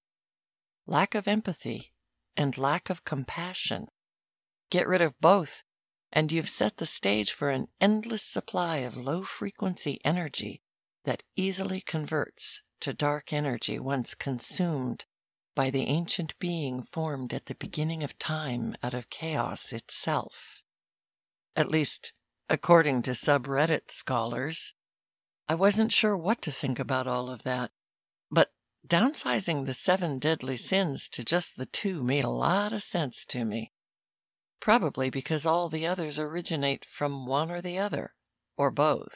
lack 0.87 1.13
of 1.13 1.27
empathy 1.27 1.93
and 2.35 2.57
lack 2.57 2.89
of 2.89 3.05
compassion. 3.05 3.87
Get 4.71 4.87
rid 4.87 5.01
of 5.01 5.19
both, 5.21 5.61
and 6.11 6.31
you've 6.31 6.49
set 6.49 6.77
the 6.77 6.87
stage 6.87 7.31
for 7.31 7.51
an 7.51 7.67
endless 7.79 8.23
supply 8.23 8.77
of 8.77 8.97
low 8.97 9.23
frequency 9.23 10.01
energy 10.03 10.63
that 11.05 11.21
easily 11.35 11.81
converts 11.81 12.61
to 12.79 12.93
dark 12.93 13.31
energy 13.31 13.77
once 13.77 14.15
consumed 14.15 15.05
by 15.53 15.69
the 15.69 15.83
ancient 15.83 16.33
being 16.39 16.87
formed 16.91 17.31
at 17.31 17.45
the 17.45 17.55
beginning 17.55 18.03
of 18.03 18.17
time 18.17 18.75
out 18.81 18.95
of 18.95 19.11
chaos 19.11 19.71
itself. 19.71 20.60
At 21.55 21.69
least, 21.69 22.13
according 22.49 23.01
to 23.03 23.11
subreddit 23.11 23.91
scholars. 23.91 24.73
I 25.47 25.55
wasn't 25.55 25.91
sure 25.91 26.17
what 26.17 26.41
to 26.43 26.51
think 26.51 26.79
about 26.79 27.07
all 27.07 27.29
of 27.29 27.43
that, 27.43 27.71
but 28.29 28.51
downsizing 28.87 29.65
the 29.65 29.73
seven 29.73 30.19
deadly 30.19 30.57
sins 30.57 31.09
to 31.09 31.23
just 31.23 31.57
the 31.57 31.65
two 31.65 32.03
made 32.03 32.25
a 32.25 32.29
lot 32.29 32.73
of 32.73 32.83
sense 32.83 33.25
to 33.25 33.43
me 33.45 33.71
probably 34.61 35.09
because 35.09 35.45
all 35.45 35.67
the 35.67 35.85
others 35.85 36.17
originate 36.19 36.85
from 36.85 37.25
one 37.25 37.51
or 37.51 37.61
the 37.61 37.77
other, 37.77 38.13
or 38.55 38.71
both. 38.71 39.13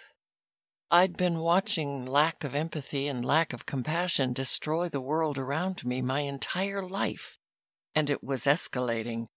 I'd 0.92 1.16
been 1.16 1.40
watching 1.40 2.06
lack 2.06 2.44
of 2.44 2.56
empathy 2.56 3.08
and 3.08 3.24
lack 3.24 3.54
of 3.54 3.66
compassion 3.66 4.34
destroy 4.34 4.90
the 4.90 5.02
world 5.02 5.38
around 5.38 5.86
me 5.86 6.02
my 6.02 6.22
entire 6.22 6.84
life, 6.84 7.38
and 7.94 8.10
it 8.10 8.24
was 8.24 8.44
escalating. 8.44 9.28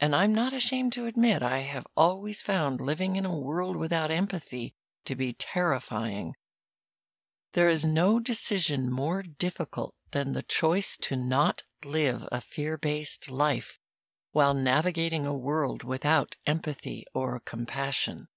And 0.00 0.14
I'm 0.14 0.32
not 0.32 0.52
ashamed 0.52 0.92
to 0.92 1.06
admit 1.06 1.42
I 1.42 1.62
have 1.62 1.86
always 1.96 2.40
found 2.40 2.80
living 2.80 3.16
in 3.16 3.26
a 3.26 3.36
world 3.36 3.76
without 3.76 4.12
empathy 4.12 4.76
to 5.06 5.16
be 5.16 5.32
terrifying. 5.32 6.34
There 7.54 7.68
is 7.68 7.84
no 7.84 8.20
decision 8.20 8.92
more 8.92 9.24
difficult 9.24 9.96
than 10.12 10.34
the 10.34 10.44
choice 10.44 10.96
to 10.98 11.16
not 11.16 11.64
live 11.84 12.28
a 12.30 12.40
fear 12.40 12.78
based 12.78 13.28
life 13.28 13.78
while 14.30 14.54
navigating 14.54 15.26
a 15.26 15.34
world 15.34 15.82
without 15.82 16.36
empathy 16.46 17.04
or 17.12 17.40
compassion? 17.40 18.28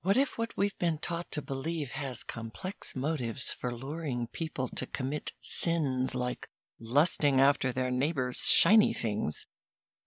What 0.00 0.16
if 0.16 0.38
what 0.38 0.56
we've 0.56 0.78
been 0.78 0.96
taught 0.96 1.30
to 1.32 1.42
believe 1.42 1.90
has 1.90 2.24
complex 2.24 2.96
motives 2.96 3.50
for 3.50 3.76
luring 3.76 4.28
people 4.28 4.68
to 4.68 4.86
commit 4.86 5.32
sins 5.42 6.14
like 6.14 6.48
lusting 6.78 7.38
after 7.38 7.70
their 7.70 7.90
neighbor's 7.90 8.38
shiny 8.38 8.94
things 8.94 9.46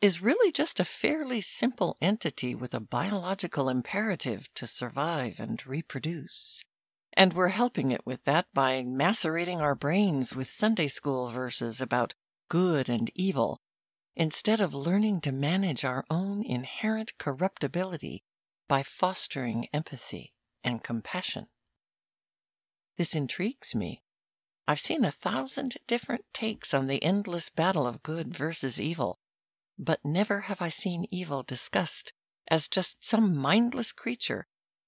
is 0.02 0.22
really 0.22 0.52
just 0.52 0.80
a 0.80 0.86
fairly 0.86 1.42
simple 1.42 1.98
entity 2.02 2.56
with 2.56 2.74
a 2.74 2.80
biological 2.80 3.68
imperative 3.68 4.48
to 4.56 4.66
survive 4.66 5.36
and 5.40 5.66
reproduce? 5.68 6.62
And 7.14 7.34
we're 7.34 7.50
helping 7.50 7.92
it 7.92 8.06
with 8.06 8.24
that 8.24 8.48
by 8.54 8.84
macerating 8.84 9.60
our 9.60 9.76
brains 9.76 10.34
with 10.34 10.52
Sunday 10.52 10.88
school 10.88 11.32
verses 11.32 11.82
about 11.82 12.14
good 12.50 12.88
and 12.88 13.12
evil 13.14 13.60
instead 14.16 14.62
of 14.62 14.74
learning 14.74 15.22
to 15.22 15.32
manage 15.32 15.84
our 15.84 16.06
own 16.10 16.46
inherent 16.46 17.18
corruptibility 17.18 18.24
by 18.68 18.84
fostering 18.84 19.68
empathy 19.74 20.34
and 20.64 20.84
compassion. 20.84 21.48
This 22.98 23.16
intrigues 23.16 23.74
me. 23.76 24.04
I've 24.68 24.80
seen 24.80 25.04
a 25.04 25.12
thousand 25.12 25.78
different 25.88 26.26
takes 26.34 26.74
on 26.74 26.88
the 26.88 27.02
endless 27.04 27.50
battle 27.50 27.88
of 27.88 28.04
good 28.04 28.36
versus 28.38 28.80
evil, 28.80 29.20
but 29.80 30.04
never 30.04 30.42
have 30.42 30.62
I 30.62 30.70
seen 30.70 31.08
evil 31.10 31.42
discussed 31.42 32.12
as 32.50 32.68
just 32.68 32.98
some 33.04 33.36
mindless 33.36 33.94
creature 33.94 34.46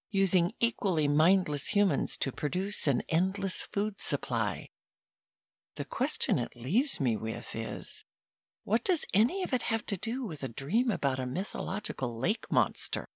using 0.09 0.51
equally 0.59 1.07
mindless 1.07 1.67
humans 1.67 2.17
to 2.17 2.31
produce 2.31 2.85
an 2.87 3.01
endless 3.07 3.63
food 3.71 4.01
supply. 4.01 4.69
The 5.77 5.85
question 5.85 6.37
it 6.37 6.55
leaves 6.55 6.99
me 6.99 7.15
with 7.15 7.55
is 7.55 8.03
what 8.65 8.83
does 8.83 9.05
any 9.13 9.43
of 9.43 9.53
it 9.53 9.63
have 9.63 9.85
to 9.85 9.97
do 9.97 10.25
with 10.25 10.43
a 10.43 10.49
dream 10.49 10.91
about 10.91 11.19
a 11.19 11.25
mythological 11.25 12.19
lake 12.19 12.51
monster? 12.51 13.07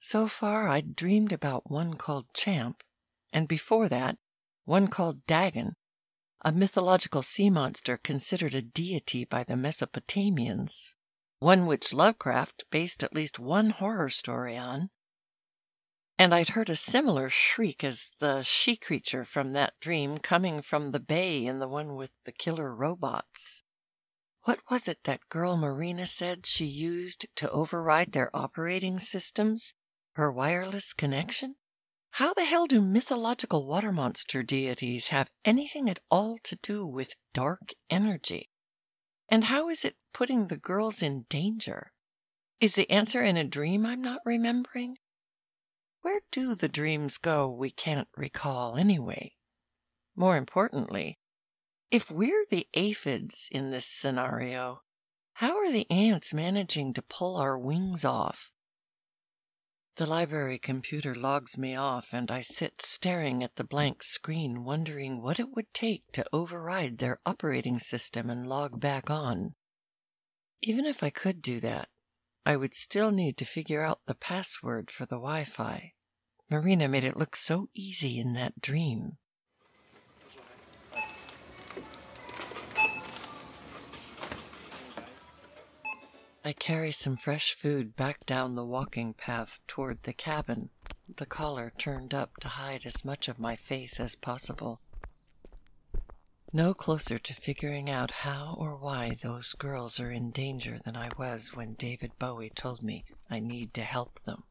So 0.00 0.28
far, 0.28 0.68
I'd 0.68 0.94
dreamed 0.94 1.32
about 1.32 1.70
one 1.70 1.94
called 1.94 2.26
Champ, 2.34 2.82
and 3.32 3.48
before 3.48 3.88
that, 3.88 4.18
one 4.64 4.88
called 4.88 5.24
Dagon, 5.26 5.76
a 6.44 6.52
mythological 6.52 7.22
sea 7.22 7.48
monster 7.48 7.96
considered 7.96 8.54
a 8.54 8.60
deity 8.60 9.24
by 9.24 9.42
the 9.42 9.54
Mesopotamians, 9.54 10.94
one 11.38 11.64
which 11.64 11.94
Lovecraft 11.94 12.64
based 12.70 13.02
at 13.02 13.14
least 13.14 13.38
one 13.38 13.70
horror 13.70 14.10
story 14.10 14.54
on. 14.54 14.90
And 16.18 16.34
I'd 16.34 16.50
heard 16.50 16.68
a 16.68 16.76
similar 16.76 17.30
shriek 17.30 17.82
as 17.82 18.10
the 18.20 18.42
she 18.42 18.76
creature 18.76 19.24
from 19.24 19.52
that 19.54 19.72
dream 19.80 20.18
coming 20.18 20.60
from 20.60 20.92
the 20.92 21.00
bay 21.00 21.46
in 21.46 21.60
the 21.60 21.68
one 21.68 21.96
with 21.96 22.10
the 22.26 22.32
killer 22.32 22.74
robots. 22.74 23.62
What 24.42 24.60
was 24.70 24.86
it 24.86 24.98
that 25.04 25.28
girl 25.30 25.56
Marina 25.56 26.06
said 26.06 26.44
she 26.44 26.66
used 26.66 27.24
to 27.36 27.50
override 27.50 28.12
their 28.12 28.30
operating 28.36 29.00
systems? 29.00 29.72
Her 30.12 30.30
wireless 30.30 30.92
connection? 30.92 31.56
How 32.18 32.32
the 32.32 32.44
hell 32.44 32.68
do 32.68 32.80
mythological 32.80 33.66
water 33.66 33.90
monster 33.90 34.44
deities 34.44 35.08
have 35.08 35.32
anything 35.44 35.90
at 35.90 35.98
all 36.12 36.38
to 36.44 36.54
do 36.54 36.86
with 36.86 37.16
dark 37.32 37.72
energy? 37.90 38.50
And 39.28 39.42
how 39.42 39.68
is 39.68 39.84
it 39.84 39.96
putting 40.12 40.46
the 40.46 40.56
girls 40.56 41.02
in 41.02 41.26
danger? 41.28 41.92
Is 42.60 42.76
the 42.76 42.88
answer 42.88 43.24
in 43.24 43.36
a 43.36 43.42
dream 43.42 43.84
I'm 43.84 44.00
not 44.00 44.20
remembering? 44.24 44.98
Where 46.02 46.20
do 46.30 46.54
the 46.54 46.68
dreams 46.68 47.18
go 47.18 47.48
we 47.48 47.72
can't 47.72 48.06
recall, 48.16 48.76
anyway? 48.76 49.34
More 50.14 50.36
importantly, 50.36 51.18
if 51.90 52.12
we're 52.12 52.46
the 52.48 52.68
aphids 52.74 53.48
in 53.50 53.72
this 53.72 53.88
scenario, 53.88 54.82
how 55.32 55.56
are 55.56 55.72
the 55.72 55.90
ants 55.90 56.32
managing 56.32 56.94
to 56.94 57.02
pull 57.02 57.34
our 57.34 57.58
wings 57.58 58.04
off? 58.04 58.52
The 59.96 60.06
library 60.06 60.58
computer 60.58 61.14
logs 61.14 61.56
me 61.56 61.76
off, 61.76 62.08
and 62.12 62.28
I 62.28 62.42
sit 62.42 62.82
staring 62.82 63.44
at 63.44 63.54
the 63.54 63.62
blank 63.62 64.02
screen, 64.02 64.64
wondering 64.64 65.22
what 65.22 65.38
it 65.38 65.54
would 65.54 65.72
take 65.72 66.10
to 66.12 66.26
override 66.32 66.98
their 66.98 67.20
operating 67.24 67.78
system 67.78 68.28
and 68.28 68.48
log 68.48 68.80
back 68.80 69.08
on. 69.08 69.54
Even 70.60 70.84
if 70.84 71.04
I 71.04 71.10
could 71.10 71.40
do 71.40 71.60
that, 71.60 71.90
I 72.44 72.56
would 72.56 72.74
still 72.74 73.12
need 73.12 73.36
to 73.38 73.44
figure 73.44 73.82
out 73.82 74.00
the 74.06 74.16
password 74.16 74.90
for 74.90 75.06
the 75.06 75.16
Wi 75.16 75.44
Fi. 75.44 75.92
Marina 76.50 76.88
made 76.88 77.04
it 77.04 77.16
look 77.16 77.36
so 77.36 77.68
easy 77.72 78.18
in 78.18 78.32
that 78.32 78.60
dream. 78.60 79.18
I 86.46 86.52
carry 86.52 86.92
some 86.92 87.16
fresh 87.16 87.54
food 87.54 87.96
back 87.96 88.26
down 88.26 88.54
the 88.54 88.66
walking 88.66 89.14
path 89.14 89.60
toward 89.66 90.02
the 90.02 90.12
cabin, 90.12 90.68
the 91.16 91.24
collar 91.24 91.72
turned 91.78 92.12
up 92.12 92.36
to 92.42 92.48
hide 92.48 92.84
as 92.84 93.02
much 93.02 93.28
of 93.28 93.38
my 93.38 93.56
face 93.56 93.98
as 93.98 94.14
possible. 94.14 94.78
No 96.52 96.74
closer 96.74 97.18
to 97.18 97.34
figuring 97.34 97.88
out 97.88 98.10
how 98.10 98.56
or 98.58 98.76
why 98.76 99.16
those 99.22 99.54
girls 99.54 99.98
are 99.98 100.10
in 100.10 100.32
danger 100.32 100.78
than 100.84 100.96
I 100.96 101.08
was 101.16 101.54
when 101.54 101.74
David 101.74 102.12
Bowie 102.18 102.50
told 102.50 102.82
me 102.82 103.06
I 103.30 103.40
need 103.40 103.72
to 103.74 103.82
help 103.82 104.22
them. 104.24 104.42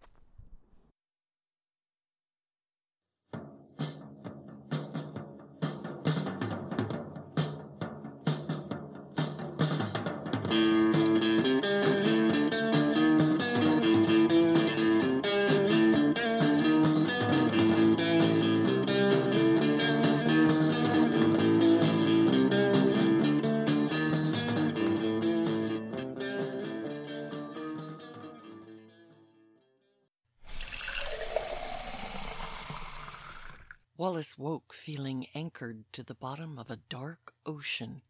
Wallace 34.03 34.37
woke 34.37 34.73
feeling 34.73 35.27
anchored 35.33 35.85
to 35.93 36.03
the 36.03 36.13
bottom 36.13 36.59
of 36.59 36.69
a 36.69 36.75
dark 36.75 37.33
ocean, 37.45 38.01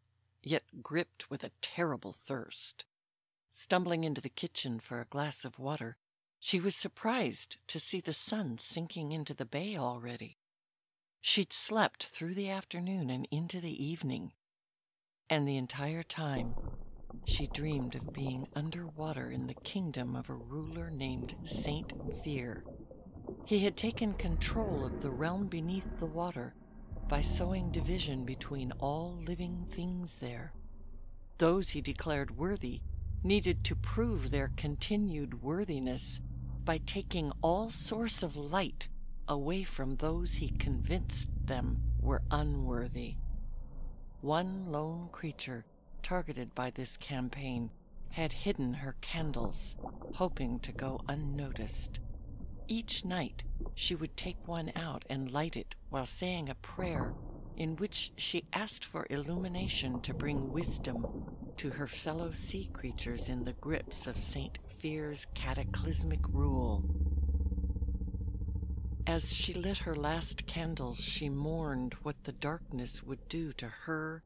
yet 0.42 0.82
gripped 0.82 1.30
with 1.30 1.44
a 1.44 1.52
terrible 1.62 2.14
thirst. 2.26 2.84
Stumbling 3.54 4.04
into 4.04 4.20
the 4.20 4.28
kitchen 4.28 4.80
for 4.80 5.00
a 5.00 5.06
glass 5.06 5.46
of 5.46 5.60
water, 5.60 5.96
she 6.40 6.60
was 6.60 6.76
surprised 6.76 7.58
to 7.68 7.80
see 7.80 8.02
the 8.02 8.12
sun 8.12 8.58
sinking 8.58 9.12
into 9.12 9.36
the 9.36 9.46
bay 9.46 9.78
already. 9.78 10.40
She'd 11.22 11.54
slept 11.54 12.08
through 12.08 12.34
the 12.34 12.50
afternoon 12.50 13.12
and 13.12 13.28
into 13.30 13.62
the 13.62 13.84
evening, 13.86 14.34
and 15.30 15.48
the 15.48 15.58
entire 15.58 16.02
time 16.02 16.58
she 17.24 17.46
dreamed 17.46 17.94
of 17.94 18.12
being 18.12 18.48
under 18.56 18.88
water 18.88 19.30
in 19.30 19.46
the 19.46 19.54
kingdom 19.62 20.16
of 20.16 20.28
a 20.28 20.34
ruler 20.34 20.90
named 20.90 21.36
Saint 21.46 21.94
Fear. 22.24 22.66
He 23.46 23.64
had 23.64 23.78
taken 23.78 24.16
control 24.16 24.84
of 24.84 25.00
the 25.00 25.10
realm 25.14 25.48
beneath 25.48 25.88
the 25.98 26.06
water 26.08 26.56
by 27.08 27.22
sowing 27.22 27.72
division 27.72 28.26
between 28.26 28.74
all 28.80 29.16
living 29.16 29.66
things 29.72 30.18
there. 30.20 30.54
Those 31.38 31.70
he 31.70 31.80
declared 31.80 32.36
worthy 32.36 32.82
needed 33.24 33.64
to 33.64 33.78
prove 33.78 34.30
their 34.30 34.50
continued 34.58 35.42
worthiness 35.42 36.20
by 36.66 36.80
taking 36.80 37.32
all 37.42 37.72
source 37.72 38.24
of 38.24 38.36
light 38.36 38.90
away 39.26 39.64
from 39.64 39.96
those 39.96 40.34
he 40.34 40.50
convinced 40.60 41.30
them 41.48 41.80
were 42.02 42.24
unworthy. 42.30 43.16
One 44.20 44.66
lone 44.66 45.08
creature 45.14 45.66
targeted 46.02 46.54
by 46.54 46.72
this 46.72 46.98
campaign 46.98 47.72
had 48.10 48.34
hidden 48.34 48.74
her 48.74 48.98
candles, 49.00 49.78
hoping 50.12 50.60
to 50.60 50.74
go 50.74 51.00
unnoticed. 51.08 52.02
Each 52.70 53.04
night 53.04 53.44
she 53.76 53.94
would 53.94 54.16
take 54.16 54.48
one 54.48 54.72
out 54.74 55.04
and 55.10 55.30
light 55.30 55.58
it 55.58 55.76
while 55.90 56.06
saying 56.06 56.48
a 56.48 56.56
prayer 56.56 57.14
in 57.58 57.76
which 57.76 58.14
she 58.18 58.46
asked 58.54 58.86
for 58.86 59.06
illumination 59.10 60.00
to 60.00 60.14
bring 60.14 60.50
wisdom 60.50 61.10
to 61.58 61.72
her 61.72 61.90
fellow 61.90 62.32
sea 62.32 62.70
creatures 62.72 63.28
in 63.28 63.44
the 63.44 63.52
grips 63.52 64.08
of 64.08 64.18
St. 64.18 64.60
Fear's 64.80 65.26
cataclysmic 65.34 66.22
rule. 66.32 66.88
As 69.06 69.34
she 69.34 69.54
lit 69.54 69.80
her 69.80 69.96
last 69.96 70.46
candles, 70.46 71.00
she 71.00 71.28
mourned 71.28 71.96
what 72.04 72.24
the 72.24 72.32
darkness 72.32 73.04
would 73.04 73.28
do 73.28 73.52
to 73.54 73.68
her 73.68 74.24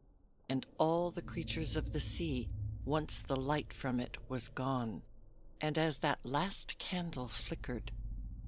and 0.48 0.64
all 0.78 1.10
the 1.10 1.24
creatures 1.24 1.76
of 1.76 1.92
the 1.92 2.00
sea 2.00 2.50
once 2.86 3.24
the 3.28 3.36
light 3.36 3.74
from 3.74 4.00
it 4.00 4.16
was 4.30 4.48
gone. 4.50 5.02
And 5.60 5.76
as 5.76 5.98
that 6.00 6.20
last 6.24 6.78
candle 6.78 7.30
flickered, 7.30 7.92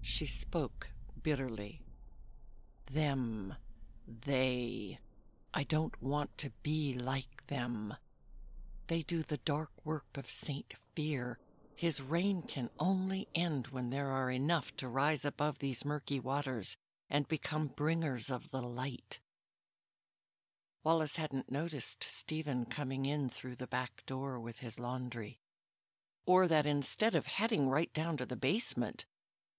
she 0.09 0.25
spoke 0.25 0.89
bitterly. 1.21 1.81
Them, 2.91 3.55
they, 4.25 4.99
I 5.53 5.63
don't 5.63 6.01
want 6.01 6.35
to 6.39 6.49
be 6.63 6.93
like 6.95 7.45
them. 7.47 7.93
They 8.87 9.03
do 9.03 9.21
the 9.21 9.37
dark 9.37 9.69
work 9.85 10.07
of 10.15 10.29
Saint 10.29 10.73
Fear. 10.95 11.37
His 11.75 12.01
reign 12.01 12.41
can 12.41 12.71
only 12.79 13.27
end 13.35 13.67
when 13.67 13.91
there 13.91 14.09
are 14.09 14.31
enough 14.31 14.75
to 14.77 14.87
rise 14.87 15.23
above 15.23 15.59
these 15.59 15.85
murky 15.85 16.19
waters 16.19 16.75
and 17.09 17.27
become 17.27 17.67
bringers 17.67 18.31
of 18.31 18.49
the 18.49 18.63
light. 18.63 19.19
Wallace 20.83 21.17
hadn't 21.17 21.51
noticed 21.51 22.03
Stephen 22.03 22.65
coming 22.65 23.05
in 23.05 23.29
through 23.29 23.57
the 23.57 23.67
back 23.67 24.03
door 24.07 24.39
with 24.39 24.57
his 24.57 24.79
laundry, 24.79 25.39
or 26.25 26.47
that 26.47 26.65
instead 26.65 27.13
of 27.13 27.27
heading 27.27 27.69
right 27.69 27.93
down 27.93 28.17
to 28.17 28.25
the 28.25 28.35
basement, 28.35 29.05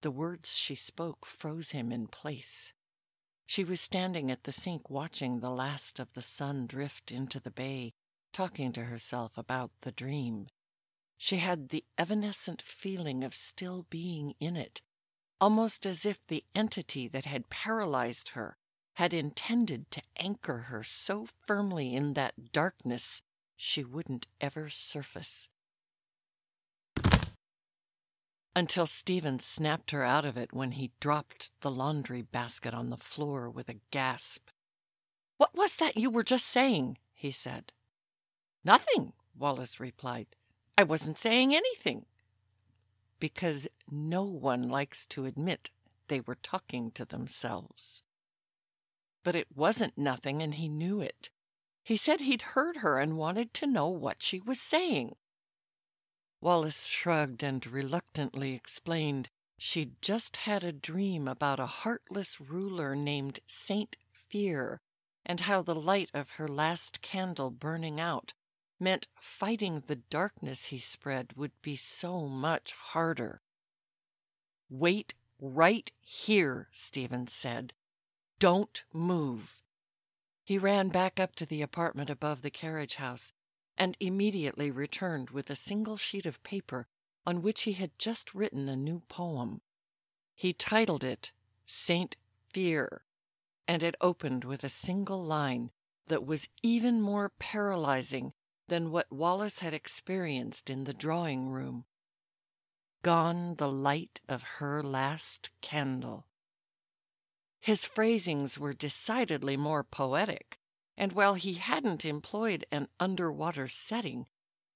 the 0.02 0.10
words 0.10 0.56
she 0.56 0.74
spoke 0.74 1.26
froze 1.26 1.70
him 1.70 1.92
in 1.92 2.06
place. 2.06 2.72
She 3.46 3.64
was 3.64 3.80
standing 3.80 4.30
at 4.30 4.44
the 4.44 4.52
sink 4.52 4.88
watching 4.88 5.40
the 5.40 5.50
last 5.50 5.98
of 5.98 6.12
the 6.14 6.22
sun 6.22 6.66
drift 6.66 7.10
into 7.10 7.40
the 7.40 7.50
bay, 7.50 7.92
talking 8.32 8.72
to 8.72 8.84
herself 8.84 9.36
about 9.36 9.72
the 9.82 9.92
dream. 9.92 10.48
She 11.18 11.38
had 11.38 11.68
the 11.68 11.84
evanescent 11.98 12.62
feeling 12.62 13.24
of 13.24 13.34
still 13.34 13.86
being 13.90 14.34
in 14.40 14.56
it, 14.56 14.80
almost 15.40 15.84
as 15.84 16.04
if 16.06 16.26
the 16.26 16.44
entity 16.54 17.08
that 17.08 17.24
had 17.24 17.50
paralyzed 17.50 18.30
her 18.30 18.56
had 18.94 19.12
intended 19.12 19.90
to 19.90 20.02
anchor 20.16 20.58
her 20.58 20.82
so 20.84 21.26
firmly 21.46 21.94
in 21.94 22.14
that 22.14 22.52
darkness 22.52 23.20
she 23.56 23.84
wouldn't 23.84 24.26
ever 24.40 24.70
surface 24.70 25.48
until 28.54 28.86
Stephen 28.86 29.38
snapped 29.38 29.90
her 29.90 30.04
out 30.04 30.24
of 30.24 30.36
it 30.36 30.52
when 30.52 30.72
he 30.72 30.92
dropped 31.00 31.50
the 31.60 31.70
laundry 31.70 32.22
basket 32.22 32.74
on 32.74 32.90
the 32.90 32.96
floor 32.96 33.48
with 33.48 33.68
a 33.68 33.80
gasp. 33.90 34.48
What 35.36 35.54
was 35.54 35.76
that 35.76 35.96
you 35.96 36.10
were 36.10 36.24
just 36.24 36.46
saying? 36.46 36.98
he 37.14 37.30
said. 37.30 37.72
Nothing, 38.64 39.12
Wallace 39.38 39.80
replied. 39.80 40.26
I 40.76 40.82
wasn't 40.82 41.18
saying 41.18 41.54
anything. 41.54 42.06
Because 43.18 43.68
no 43.90 44.24
one 44.24 44.68
likes 44.68 45.06
to 45.08 45.26
admit 45.26 45.70
they 46.08 46.20
were 46.20 46.38
talking 46.42 46.90
to 46.92 47.04
themselves. 47.04 48.02
But 49.22 49.36
it 49.36 49.46
wasn't 49.54 49.96
nothing, 49.96 50.42
and 50.42 50.54
he 50.54 50.68
knew 50.68 51.00
it. 51.00 51.30
He 51.82 51.96
said 51.96 52.20
he'd 52.20 52.42
heard 52.42 52.78
her 52.78 52.98
and 52.98 53.16
wanted 53.16 53.54
to 53.54 53.66
know 53.66 53.88
what 53.88 54.22
she 54.22 54.40
was 54.40 54.60
saying. 54.60 55.16
Wallace 56.42 56.84
shrugged 56.86 57.42
and 57.42 57.66
reluctantly 57.66 58.54
explained 58.54 59.28
she'd 59.58 60.00
just 60.00 60.36
had 60.36 60.64
a 60.64 60.72
dream 60.72 61.28
about 61.28 61.60
a 61.60 61.66
heartless 61.66 62.40
ruler 62.40 62.96
named 62.96 63.40
Saint 63.46 63.96
Fear, 64.30 64.80
and 65.26 65.40
how 65.40 65.60
the 65.60 65.74
light 65.74 66.08
of 66.14 66.30
her 66.30 66.48
last 66.48 67.02
candle 67.02 67.50
burning 67.50 68.00
out 68.00 68.32
meant 68.78 69.06
fighting 69.20 69.80
the 69.80 69.96
darkness 69.96 70.64
he 70.64 70.78
spread 70.78 71.34
would 71.36 71.52
be 71.60 71.76
so 71.76 72.26
much 72.26 72.72
harder. 72.72 73.42
Wait 74.70 75.12
right 75.38 75.90
here, 76.00 76.70
Stevens 76.72 77.34
said. 77.34 77.74
Don't 78.38 78.82
move. 78.94 79.60
He 80.42 80.56
ran 80.56 80.88
back 80.88 81.20
up 81.20 81.36
to 81.36 81.44
the 81.44 81.60
apartment 81.60 82.08
above 82.08 82.40
the 82.40 82.50
carriage 82.50 82.94
house 82.94 83.34
and 83.80 83.96
immediately 83.98 84.70
returned 84.70 85.30
with 85.30 85.48
a 85.48 85.56
single 85.56 85.96
sheet 85.96 86.26
of 86.26 86.42
paper 86.42 86.86
on 87.26 87.40
which 87.40 87.62
he 87.62 87.72
had 87.72 87.90
just 87.98 88.34
written 88.34 88.68
a 88.68 88.76
new 88.76 89.00
poem. 89.08 89.62
He 90.34 90.52
titled 90.52 91.02
it 91.02 91.30
Saint 91.64 92.14
Fear, 92.52 93.02
and 93.66 93.82
it 93.82 93.94
opened 94.02 94.44
with 94.44 94.62
a 94.64 94.68
single 94.68 95.24
line 95.24 95.70
that 96.08 96.26
was 96.26 96.46
even 96.62 97.00
more 97.00 97.30
paralyzing 97.38 98.34
than 98.68 98.90
what 98.90 99.10
Wallace 99.10 99.60
had 99.60 99.72
experienced 99.72 100.68
in 100.68 100.84
the 100.84 100.92
drawing 100.92 101.48
room. 101.48 101.86
Gone 103.00 103.54
the 103.54 103.72
light 103.72 104.20
of 104.28 104.42
her 104.42 104.82
last 104.82 105.48
candle. 105.62 106.26
His 107.60 107.86
phrasings 107.86 108.58
were 108.58 108.74
decidedly 108.74 109.56
more 109.56 109.84
poetic, 109.84 110.59
and 111.00 111.12
while 111.12 111.32
he 111.32 111.54
hadn't 111.54 112.04
employed 112.04 112.66
an 112.70 112.86
underwater 113.00 113.66
setting, 113.66 114.26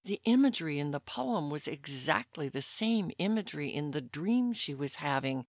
the 0.06 0.22
imagery 0.24 0.78
in 0.78 0.90
the 0.90 0.98
poem 0.98 1.50
was 1.50 1.68
exactly 1.68 2.48
the 2.48 2.62
same 2.62 3.10
imagery 3.18 3.68
in 3.68 3.90
the 3.90 4.00
dream 4.00 4.54
she 4.54 4.74
was 4.74 4.94
having 4.94 5.44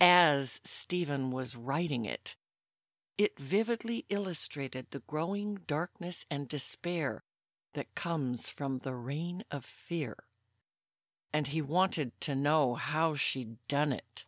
as 0.00 0.60
Stephen 0.64 1.30
was 1.30 1.54
writing 1.54 2.06
it. 2.06 2.36
It 3.18 3.38
vividly 3.38 4.06
illustrated 4.08 4.86
the 4.90 5.00
growing 5.00 5.56
darkness 5.66 6.24
and 6.30 6.48
despair 6.48 7.22
that 7.74 7.94
comes 7.94 8.48
from 8.48 8.78
the 8.78 8.94
reign 8.94 9.44
of 9.50 9.66
fear. 9.66 10.16
And 11.34 11.48
he 11.48 11.60
wanted 11.60 12.18
to 12.22 12.34
know 12.34 12.76
how 12.76 13.14
she'd 13.14 13.58
done 13.68 13.92
it. 13.92 14.24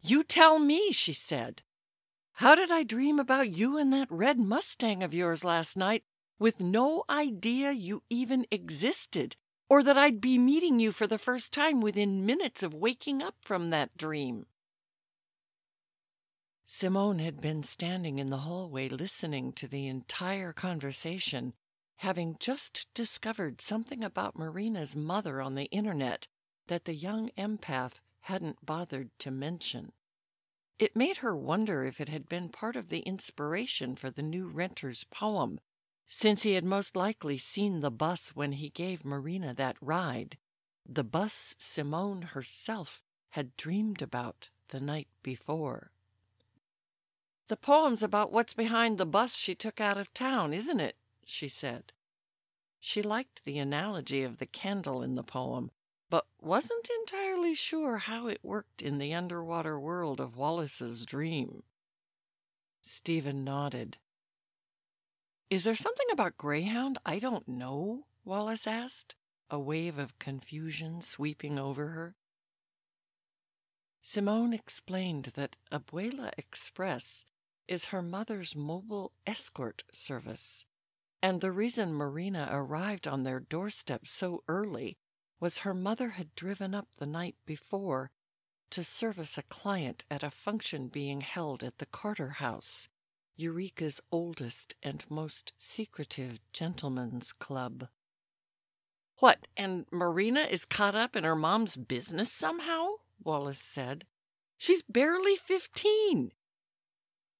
You 0.00 0.22
tell 0.22 0.60
me, 0.60 0.92
she 0.92 1.14
said. 1.14 1.62
How 2.38 2.56
did 2.56 2.72
I 2.72 2.82
dream 2.82 3.20
about 3.20 3.50
you 3.50 3.78
and 3.78 3.92
that 3.92 4.10
red 4.10 4.40
Mustang 4.40 5.04
of 5.04 5.14
yours 5.14 5.44
last 5.44 5.76
night 5.76 6.02
with 6.36 6.58
no 6.58 7.04
idea 7.08 7.70
you 7.70 8.02
even 8.10 8.44
existed, 8.50 9.36
or 9.68 9.84
that 9.84 9.96
I'd 9.96 10.20
be 10.20 10.36
meeting 10.36 10.80
you 10.80 10.90
for 10.90 11.06
the 11.06 11.16
first 11.16 11.52
time 11.52 11.80
within 11.80 12.26
minutes 12.26 12.64
of 12.64 12.74
waking 12.74 13.22
up 13.22 13.36
from 13.40 13.70
that 13.70 13.96
dream? 13.96 14.46
Simone 16.66 17.20
had 17.20 17.40
been 17.40 17.62
standing 17.62 18.18
in 18.18 18.30
the 18.30 18.38
hallway 18.38 18.88
listening 18.88 19.52
to 19.52 19.68
the 19.68 19.86
entire 19.86 20.52
conversation 20.52 21.54
having 21.98 22.36
just 22.40 22.88
discovered 22.94 23.62
something 23.62 24.02
about 24.02 24.36
Marina's 24.36 24.96
mother 24.96 25.40
on 25.40 25.54
the 25.54 25.66
internet 25.66 26.26
that 26.66 26.84
the 26.84 26.94
young 26.94 27.30
empath 27.38 28.00
hadn't 28.22 28.66
bothered 28.66 29.16
to 29.20 29.30
mention. 29.30 29.92
It 30.76 30.96
made 30.96 31.18
her 31.18 31.36
wonder 31.36 31.84
if 31.84 32.00
it 32.00 32.08
had 32.08 32.28
been 32.28 32.48
part 32.48 32.74
of 32.74 32.88
the 32.88 32.98
inspiration 33.02 33.94
for 33.94 34.10
the 34.10 34.22
new 34.22 34.48
renter's 34.48 35.04
poem, 35.04 35.60
since 36.08 36.42
he 36.42 36.54
had 36.54 36.64
most 36.64 36.96
likely 36.96 37.38
seen 37.38 37.78
the 37.78 37.92
bus 37.92 38.30
when 38.34 38.50
he 38.50 38.70
gave 38.70 39.04
Marina 39.04 39.54
that 39.54 39.76
ride, 39.80 40.36
the 40.84 41.04
bus 41.04 41.54
Simone 41.60 42.22
herself 42.22 43.04
had 43.30 43.56
dreamed 43.56 44.02
about 44.02 44.48
the 44.70 44.80
night 44.80 45.06
before. 45.22 45.92
The 47.46 47.56
poem's 47.56 48.02
about 48.02 48.32
what's 48.32 48.54
behind 48.54 48.98
the 48.98 49.06
bus 49.06 49.36
she 49.36 49.54
took 49.54 49.80
out 49.80 49.96
of 49.96 50.12
town, 50.12 50.52
isn't 50.52 50.80
it? 50.80 50.96
she 51.24 51.48
said. 51.48 51.92
She 52.80 53.00
liked 53.00 53.44
the 53.44 53.58
analogy 53.60 54.24
of 54.24 54.38
the 54.38 54.46
candle 54.46 55.02
in 55.02 55.14
the 55.14 55.22
poem, 55.22 55.70
but 56.14 56.28
wasn't 56.40 56.88
entirely 57.00 57.56
sure 57.56 57.98
how 57.98 58.28
it 58.28 58.38
worked 58.44 58.80
in 58.80 58.98
the 58.98 59.12
underwater 59.12 59.80
world 59.80 60.20
of 60.20 60.36
Wallace's 60.36 61.04
dream. 61.04 61.64
Stephen 62.86 63.42
nodded. 63.42 63.98
Is 65.50 65.64
there 65.64 65.74
something 65.74 66.06
about 66.12 66.36
Greyhound 66.36 66.98
I 67.04 67.18
don't 67.18 67.48
know? 67.48 68.06
Wallace 68.24 68.64
asked, 68.64 69.16
a 69.50 69.58
wave 69.58 69.98
of 69.98 70.16
confusion 70.20 71.02
sweeping 71.02 71.58
over 71.58 71.88
her. 71.88 72.14
Simone 74.00 74.52
explained 74.52 75.32
that 75.34 75.56
Abuela 75.72 76.30
Express 76.38 77.24
is 77.66 77.86
her 77.86 78.02
mother's 78.02 78.54
mobile 78.54 79.10
escort 79.26 79.82
service 79.92 80.64
and 81.20 81.40
the 81.40 81.50
reason 81.50 81.92
Marina 81.92 82.46
arrived 82.52 83.08
on 83.08 83.24
their 83.24 83.40
doorstep 83.40 84.06
so 84.06 84.44
early 84.46 84.96
was 85.44 85.58
her 85.58 85.74
mother 85.74 86.08
had 86.08 86.34
driven 86.34 86.74
up 86.74 86.88
the 86.96 87.04
night 87.04 87.36
before 87.44 88.10
to 88.70 88.82
service 88.82 89.36
a 89.36 89.42
client 89.42 90.02
at 90.10 90.22
a 90.22 90.30
function 90.30 90.88
being 90.88 91.20
held 91.20 91.62
at 91.62 91.76
the 91.76 91.84
Carter 91.84 92.30
House, 92.30 92.88
Eureka's 93.36 94.00
oldest 94.10 94.74
and 94.82 95.04
most 95.10 95.52
secretive 95.58 96.38
gentlemen's 96.54 97.34
club. 97.34 97.86
What, 99.18 99.46
and 99.54 99.84
Marina 99.92 100.44
is 100.44 100.64
caught 100.64 100.94
up 100.94 101.14
in 101.14 101.24
her 101.24 101.36
mom's 101.36 101.76
business 101.76 102.32
somehow? 102.32 102.94
Wallace 103.22 103.60
said. 103.74 104.06
She's 104.56 104.80
barely 104.80 105.36
fifteen. 105.36 106.32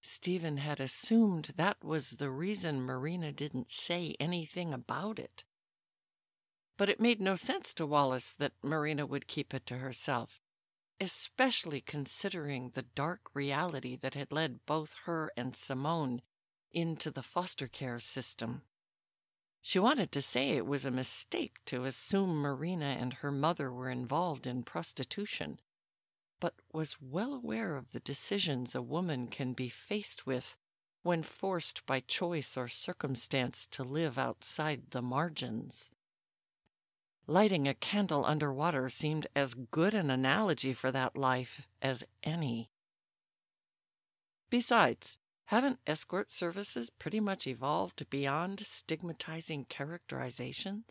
Stephen 0.03 0.59
had 0.59 0.79
assumed 0.79 1.55
that 1.57 1.83
was 1.83 2.11
the 2.11 2.29
reason 2.29 2.83
Marina 2.83 3.33
didn't 3.33 3.73
say 3.73 4.15
anything 4.21 4.75
about 4.75 5.19
it. 5.19 5.43
But 6.77 6.89
it 6.89 6.99
made 6.99 7.21
no 7.21 7.37
sense 7.37 7.73
to 7.75 7.87
Wallace 7.87 8.33
that 8.39 8.53
Marina 8.61 9.07
would 9.07 9.29
keep 9.29 9.55
it 9.55 9.65
to 9.67 9.79
herself, 9.79 10.41
especially 10.99 11.81
considering 11.81 12.71
the 12.71 12.83
dark 12.83 13.33
reality 13.33 13.95
that 13.97 14.15
had 14.15 14.33
led 14.33 14.67
both 14.67 14.93
her 15.05 15.33
and 15.37 15.55
Simone 15.55 16.21
into 16.73 17.13
the 17.13 17.23
foster 17.23 17.69
care 17.69 18.01
system. 18.01 18.63
She 19.61 19.79
wanted 19.79 20.11
to 20.13 20.21
say 20.21 20.51
it 20.51 20.67
was 20.67 20.85
a 20.85 20.91
mistake 20.91 21.65
to 21.67 21.85
assume 21.85 22.43
Marina 22.43 22.97
and 22.99 23.13
her 23.15 23.31
mother 23.31 23.73
were 23.73 23.91
involved 23.91 24.47
in 24.47 24.65
prostitution 24.65 25.61
but 26.45 26.57
was 26.73 27.01
well 27.01 27.33
aware 27.33 27.75
of 27.77 27.93
the 27.93 28.01
decisions 28.01 28.75
a 28.75 28.83
woman 28.83 29.29
can 29.29 29.55
be 29.55 29.71
faced 29.71 30.27
with 30.27 30.57
when 31.03 31.23
forced 31.23 31.87
by 31.87 32.01
choice 32.01 32.55
or 32.57 32.69
circumstance 32.69 33.67
to 33.69 33.83
live 33.83 34.19
outside 34.19 34.91
the 34.91 35.01
margins. 35.01 35.89
Lighting 37.27 37.67
a 37.67 37.75
candle 37.75 38.27
under 38.27 38.53
water 38.53 38.91
seemed 38.91 39.27
as 39.35 39.55
good 39.55 39.95
an 39.95 40.11
analogy 40.11 40.75
for 40.75 40.93
that 40.93 41.17
life 41.17 41.67
as 41.81 42.05
any. 42.23 42.71
Besides, 44.51 45.17
haven't 45.47 45.81
escort 45.87 46.31
services 46.31 46.91
pretty 46.91 47.21
much 47.21 47.47
evolved 47.47 48.11
beyond 48.11 48.67
stigmatizing 48.67 49.65
characterizations? 49.65 50.85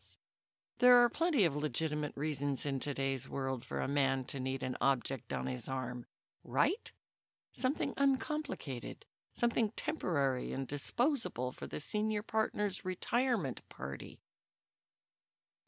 There 0.79 0.97
are 1.03 1.09
plenty 1.09 1.45
of 1.45 1.55
legitimate 1.55 2.17
reasons 2.17 2.65
in 2.65 2.79
today's 2.79 3.29
world 3.29 3.63
for 3.63 3.79
a 3.79 3.87
man 3.87 4.25
to 4.25 4.39
need 4.39 4.63
an 4.63 4.75
object 4.81 5.31
on 5.33 5.45
his 5.45 5.69
arm, 5.69 6.07
right? 6.43 6.91
Something 7.51 7.93
uncomplicated, 7.95 9.05
something 9.35 9.71
temporary 9.77 10.51
and 10.51 10.67
disposable 10.67 11.51
for 11.51 11.67
the 11.67 11.79
senior 11.79 12.23
partner's 12.23 12.83
retirement 12.83 13.61
party. 13.69 14.19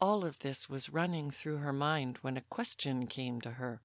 All 0.01 0.25
of 0.25 0.37
this 0.39 0.67
was 0.67 0.89
running 0.89 1.31
through 1.31 1.59
her 1.59 1.71
mind 1.71 2.17
when 2.17 2.35
a 2.35 2.41
question 2.41 3.07
came 3.07 3.39
to 3.39 3.51
her. 3.51 3.81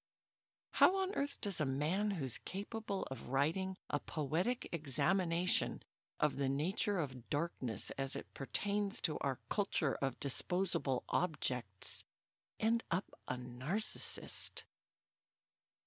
How 0.72 0.96
on 0.96 1.14
earth 1.14 1.40
does 1.40 1.60
a 1.60 1.64
man 1.64 2.10
who's 2.10 2.38
capable 2.38 3.04
of 3.12 3.28
writing 3.28 3.76
a 3.88 4.00
poetic 4.00 4.68
examination 4.72 5.84
of 6.18 6.34
the 6.34 6.48
nature 6.48 6.98
of 6.98 7.30
darkness 7.30 7.92
as 7.96 8.16
it 8.16 8.34
pertains 8.34 9.00
to 9.02 9.18
our 9.20 9.38
culture 9.48 9.94
of 10.02 10.18
disposable 10.18 11.04
objects 11.08 12.02
end 12.58 12.82
up 12.90 13.04
a 13.28 13.36
narcissist. 13.36 14.64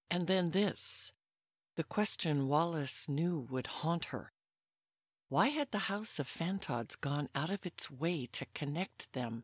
And 0.09 0.27
then 0.27 0.51
this 0.51 1.11
the 1.75 1.83
question 1.83 2.47
Wallace 2.47 3.09
knew 3.09 3.41
would 3.49 3.67
haunt 3.67 4.05
her. 4.05 4.31
Why 5.27 5.49
had 5.49 5.71
the 5.71 5.79
House 5.79 6.17
of 6.17 6.29
Fantods 6.29 6.95
gone 6.95 7.27
out 7.35 7.49
of 7.49 7.65
its 7.65 7.91
way 7.91 8.27
to 8.27 8.45
connect 8.53 9.11
them 9.11 9.43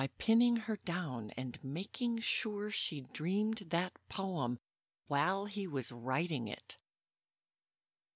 by 0.00 0.06
pinning 0.16 0.56
her 0.56 0.78
down 0.86 1.30
and 1.36 1.62
making 1.62 2.18
sure 2.18 2.70
she 2.70 3.02
dreamed 3.12 3.66
that 3.68 3.92
poem 4.08 4.58
while 5.08 5.44
he 5.44 5.66
was 5.66 5.92
writing 5.92 6.48
it? 6.48 6.78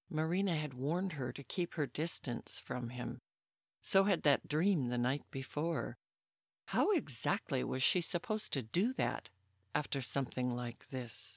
Marina 0.08 0.56
had 0.56 0.72
warned 0.72 1.12
her 1.12 1.30
to 1.30 1.44
keep 1.44 1.74
her 1.74 1.86
distance 1.86 2.58
from 2.58 2.88
him. 2.88 3.20
So 3.82 4.04
had 4.04 4.22
that 4.22 4.48
dream 4.48 4.88
the 4.88 4.96
night 4.96 5.24
before. 5.30 5.98
How 6.64 6.90
exactly 6.92 7.62
was 7.62 7.82
she 7.82 8.00
supposed 8.00 8.54
to 8.54 8.62
do 8.62 8.94
that 8.94 9.28
after 9.74 10.00
something 10.00 10.56
like 10.56 10.88
this? 10.88 11.33